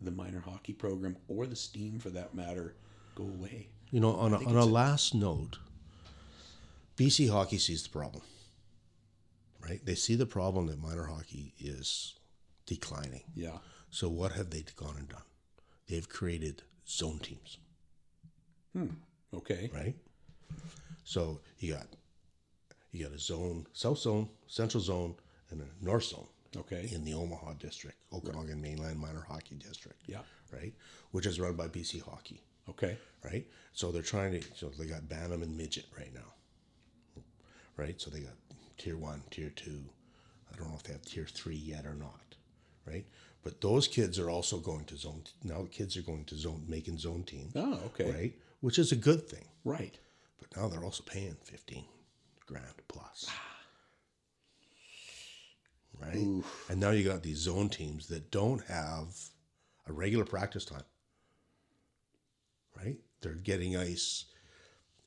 [0.00, 2.76] the minor hockey program or the steam for that matter
[3.14, 3.68] go away.
[3.90, 5.58] You know, on a, on a a- last note,
[6.96, 8.22] BC hockey sees the problem.
[9.60, 9.84] Right?
[9.84, 12.14] They see the problem that minor hockey is
[12.66, 13.22] declining.
[13.34, 13.58] Yeah,
[13.98, 15.26] So what have they gone and done?
[15.88, 17.58] They've created zone teams,
[18.72, 18.90] hmm,
[19.34, 19.96] okay, right?
[21.02, 21.88] So you got
[22.92, 25.16] you got a zone, south zone, central zone,
[25.50, 30.00] and a north zone okay, in the Omaha district, Okanagan Mainland Minor Hockey District.
[30.06, 30.22] Yeah.
[30.52, 30.74] Right?
[31.10, 32.40] Which is run by BC Hockey.
[32.70, 33.48] okay, right?
[33.72, 34.46] So they're trying to.
[34.54, 37.22] So they got Bantam and Midget right now,
[37.76, 38.00] right?
[38.00, 38.36] So they got
[38.76, 39.82] tier one, tier two.
[40.52, 42.36] I don't know if they have tier three yet or not,
[42.86, 43.04] right?
[43.48, 45.22] But those kids are also going to zone.
[45.42, 48.34] Now the kids are going to zone, making zone teams, oh, okay, right?
[48.60, 49.46] Which is a good thing.
[49.64, 49.98] right.
[50.38, 51.86] But now they're also paying fifteen
[52.44, 53.26] grand plus.
[55.98, 56.42] Right?
[56.68, 59.16] And now you got these zone teams that don't have
[59.86, 60.84] a regular practice time.
[62.76, 62.98] Right?
[63.22, 64.26] They're getting ice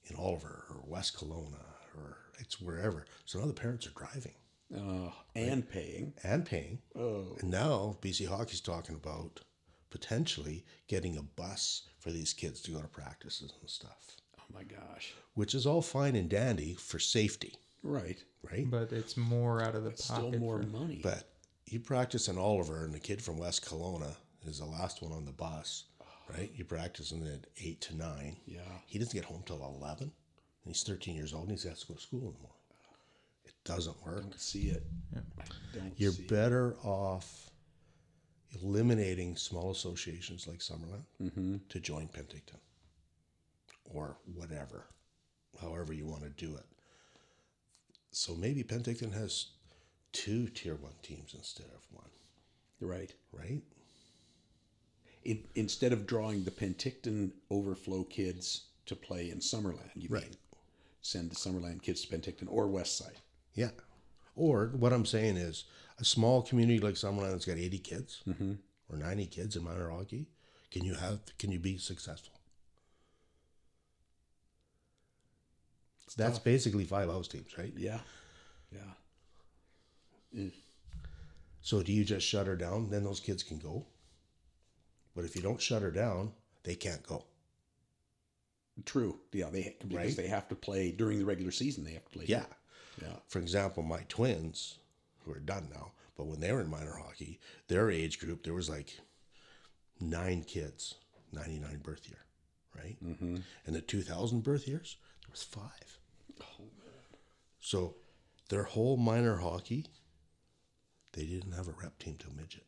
[0.06, 1.64] in Oliver or West Kelowna
[1.96, 3.06] or it's wherever.
[3.26, 4.34] So now the parents are driving
[4.76, 6.14] Uh, and paying.
[6.24, 6.80] and paying.
[6.96, 9.42] Oh, And now BC Hockey's talking about
[9.90, 14.64] potentially getting a bus for these kids to go to practices and stuff, oh my
[14.64, 18.24] gosh, which is all fine and dandy for safety, right.
[18.50, 18.70] right?
[18.70, 20.40] But it's more out of the Still pocket.
[20.40, 21.02] more for- money.
[21.04, 21.24] But
[21.66, 25.26] you practice in Oliver, and the kid from West Kelowna is the last one on
[25.26, 26.06] the bus, oh.
[26.30, 26.52] right?
[26.56, 28.38] You practice in at eight to nine.
[28.46, 30.12] yeah, He doesn't get home till eleven,
[30.64, 32.58] and he's thirteen years old, and he has to go to school in the morning.
[33.66, 34.22] It doesn't work.
[34.22, 34.84] don't see it.
[35.14, 35.22] Yeah.
[35.74, 36.28] Don't You're see it.
[36.30, 37.52] better off
[38.62, 41.58] eliminating small associations like Summerland mm-hmm.
[41.70, 42.60] to join Penticton
[43.86, 44.88] or whatever,
[45.62, 46.66] however you want to do it.
[48.12, 49.48] So maybe Penticton has
[50.12, 52.10] two tier one teams instead of one,
[52.82, 53.14] Right.
[53.32, 53.62] right?
[55.24, 60.24] In, instead of drawing the Penticton overflow kids to play in Summerland, you Right.
[60.24, 60.36] mean
[61.02, 63.18] send the Summerland kids to Penticton or West Side.
[63.54, 63.72] Yeah.
[64.36, 65.66] Or what I'm saying is
[66.00, 68.24] a small community like Summerland that's got 80 kids
[68.90, 70.28] or 90 kids in minor hockey,
[70.72, 72.34] can you have can you be successful?
[76.18, 77.74] That's basically five house teams, right?
[77.78, 78.00] Yeah.
[78.72, 78.94] Yeah.
[80.38, 80.52] Mm.
[81.62, 82.90] So do you just shut her down?
[82.90, 83.86] Then those kids can go.
[85.16, 86.32] But if you don't shut her down,
[86.64, 87.26] they can't go.
[88.86, 89.20] True.
[89.32, 90.16] Yeah, they because Right.
[90.16, 91.84] they have to play during the regular season.
[91.84, 92.26] They have to play.
[92.28, 92.46] Yeah.
[93.02, 93.14] Yeah.
[93.28, 94.80] For example, my twins,
[95.26, 98.54] who are done now, but when they were in minor hockey, their age group, there
[98.56, 99.00] was like
[100.00, 100.96] nine kids,
[101.32, 102.20] 99 birth year,
[102.76, 102.98] right?
[103.04, 103.38] Mm-hmm.
[103.66, 105.98] And the 2000 birth years, there was five.
[107.60, 107.96] So
[108.50, 109.86] their whole minor hockey,
[111.14, 112.66] they didn't have a rep team till midget.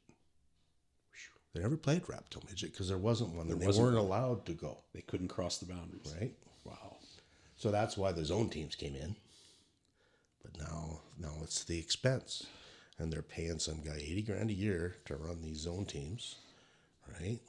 [1.53, 4.05] They never played rep till midget because there wasn't one, and they wasn't weren't one.
[4.05, 6.13] allowed to go, They couldn't cross the boundaries.
[6.19, 6.33] right?
[6.63, 6.97] Wow.
[7.57, 9.15] So that's why the zone teams came in.
[10.43, 12.45] But now, now it's the expense,
[12.99, 16.35] and they're paying some guy eighty grand a year to run these zone teams,
[17.19, 17.39] right?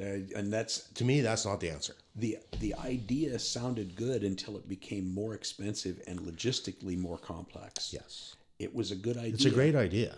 [0.00, 1.96] And that's To me, that's not the answer.
[2.14, 7.92] the the idea sounded good until it became more expensive and logistically more complex.
[7.92, 9.34] Yes, It was a good idea.
[9.34, 10.16] it's a great idea.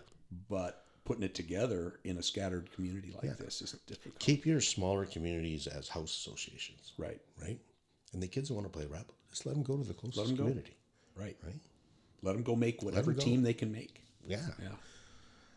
[0.51, 4.19] but putting it together in a scattered community like this is difficult.
[4.21, 7.21] Keep your smaller communities as house associations, Right.
[7.41, 7.59] right?
[8.13, 10.29] And the kids that want to play rep, just let them go to the closest
[10.29, 10.43] 'em go.
[10.45, 10.77] community,
[11.21, 11.37] Right.
[11.45, 11.61] right?
[12.23, 13.21] Let them go make whatever go.
[13.21, 14.03] team they can make.
[14.27, 14.69] Yeah, Yeah.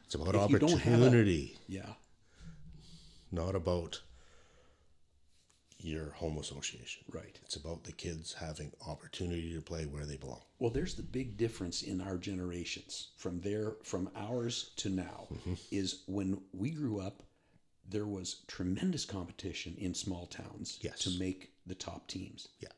[0.06, 1.94] it's about If have a- opportunity, Yeah.
[3.32, 4.02] not about
[5.80, 7.04] your home association.
[7.10, 7.38] Right.
[7.44, 10.42] It's about the kids having opportunity to play where they belong.
[10.60, 15.54] Well, there's the big difference in our generations from there from ours to now Mm-hmm.
[15.72, 17.24] is when we grew up
[17.86, 21.00] there was tremendous competition in small towns Yes.
[21.00, 22.48] to make the top teams.
[22.62, 22.70] Yeah.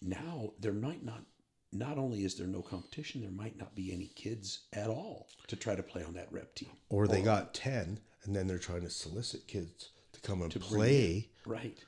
[0.00, 1.26] Now there might not
[1.72, 5.56] not only is there no competition, there might not be any kids at all to
[5.56, 6.70] try to play on that rep team.
[6.88, 10.62] or they got 10 and then they're trying to solicit kids to come and bring
[10.64, 11.78] play Right.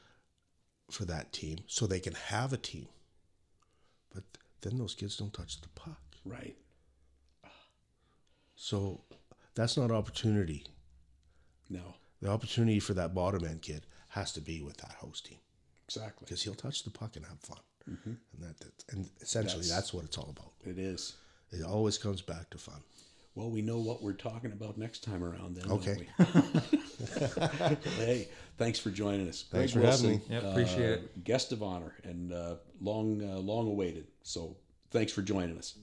[0.90, 2.88] for that team so they can have a team
[4.14, 4.24] but
[4.60, 6.56] then those kids don't touch the puck Right.
[8.54, 9.00] so
[9.54, 10.64] that's not opportunity
[11.68, 11.94] No.
[12.20, 15.38] the opportunity for that bottom end kid has to be with that host team
[15.88, 16.24] Exactly.
[16.26, 19.94] because he'll touch the puck and have fun and that, that and essentially That's- that's,
[19.94, 21.14] what it's all about It is.
[21.50, 22.80] it always comes back to fun
[23.34, 25.68] Well, we know what we're talking about next time around then.
[25.68, 26.06] don't Okay.
[26.18, 26.24] we?
[27.96, 28.28] hey,
[28.58, 29.44] thanks for joining us.
[29.50, 30.20] Thanks Greg for having me.
[30.30, 34.06] Yep, appreciate uh, Guest of honor and uh, long, uh, long awaited.
[34.22, 34.56] So
[34.90, 35.74] thanks for joining us.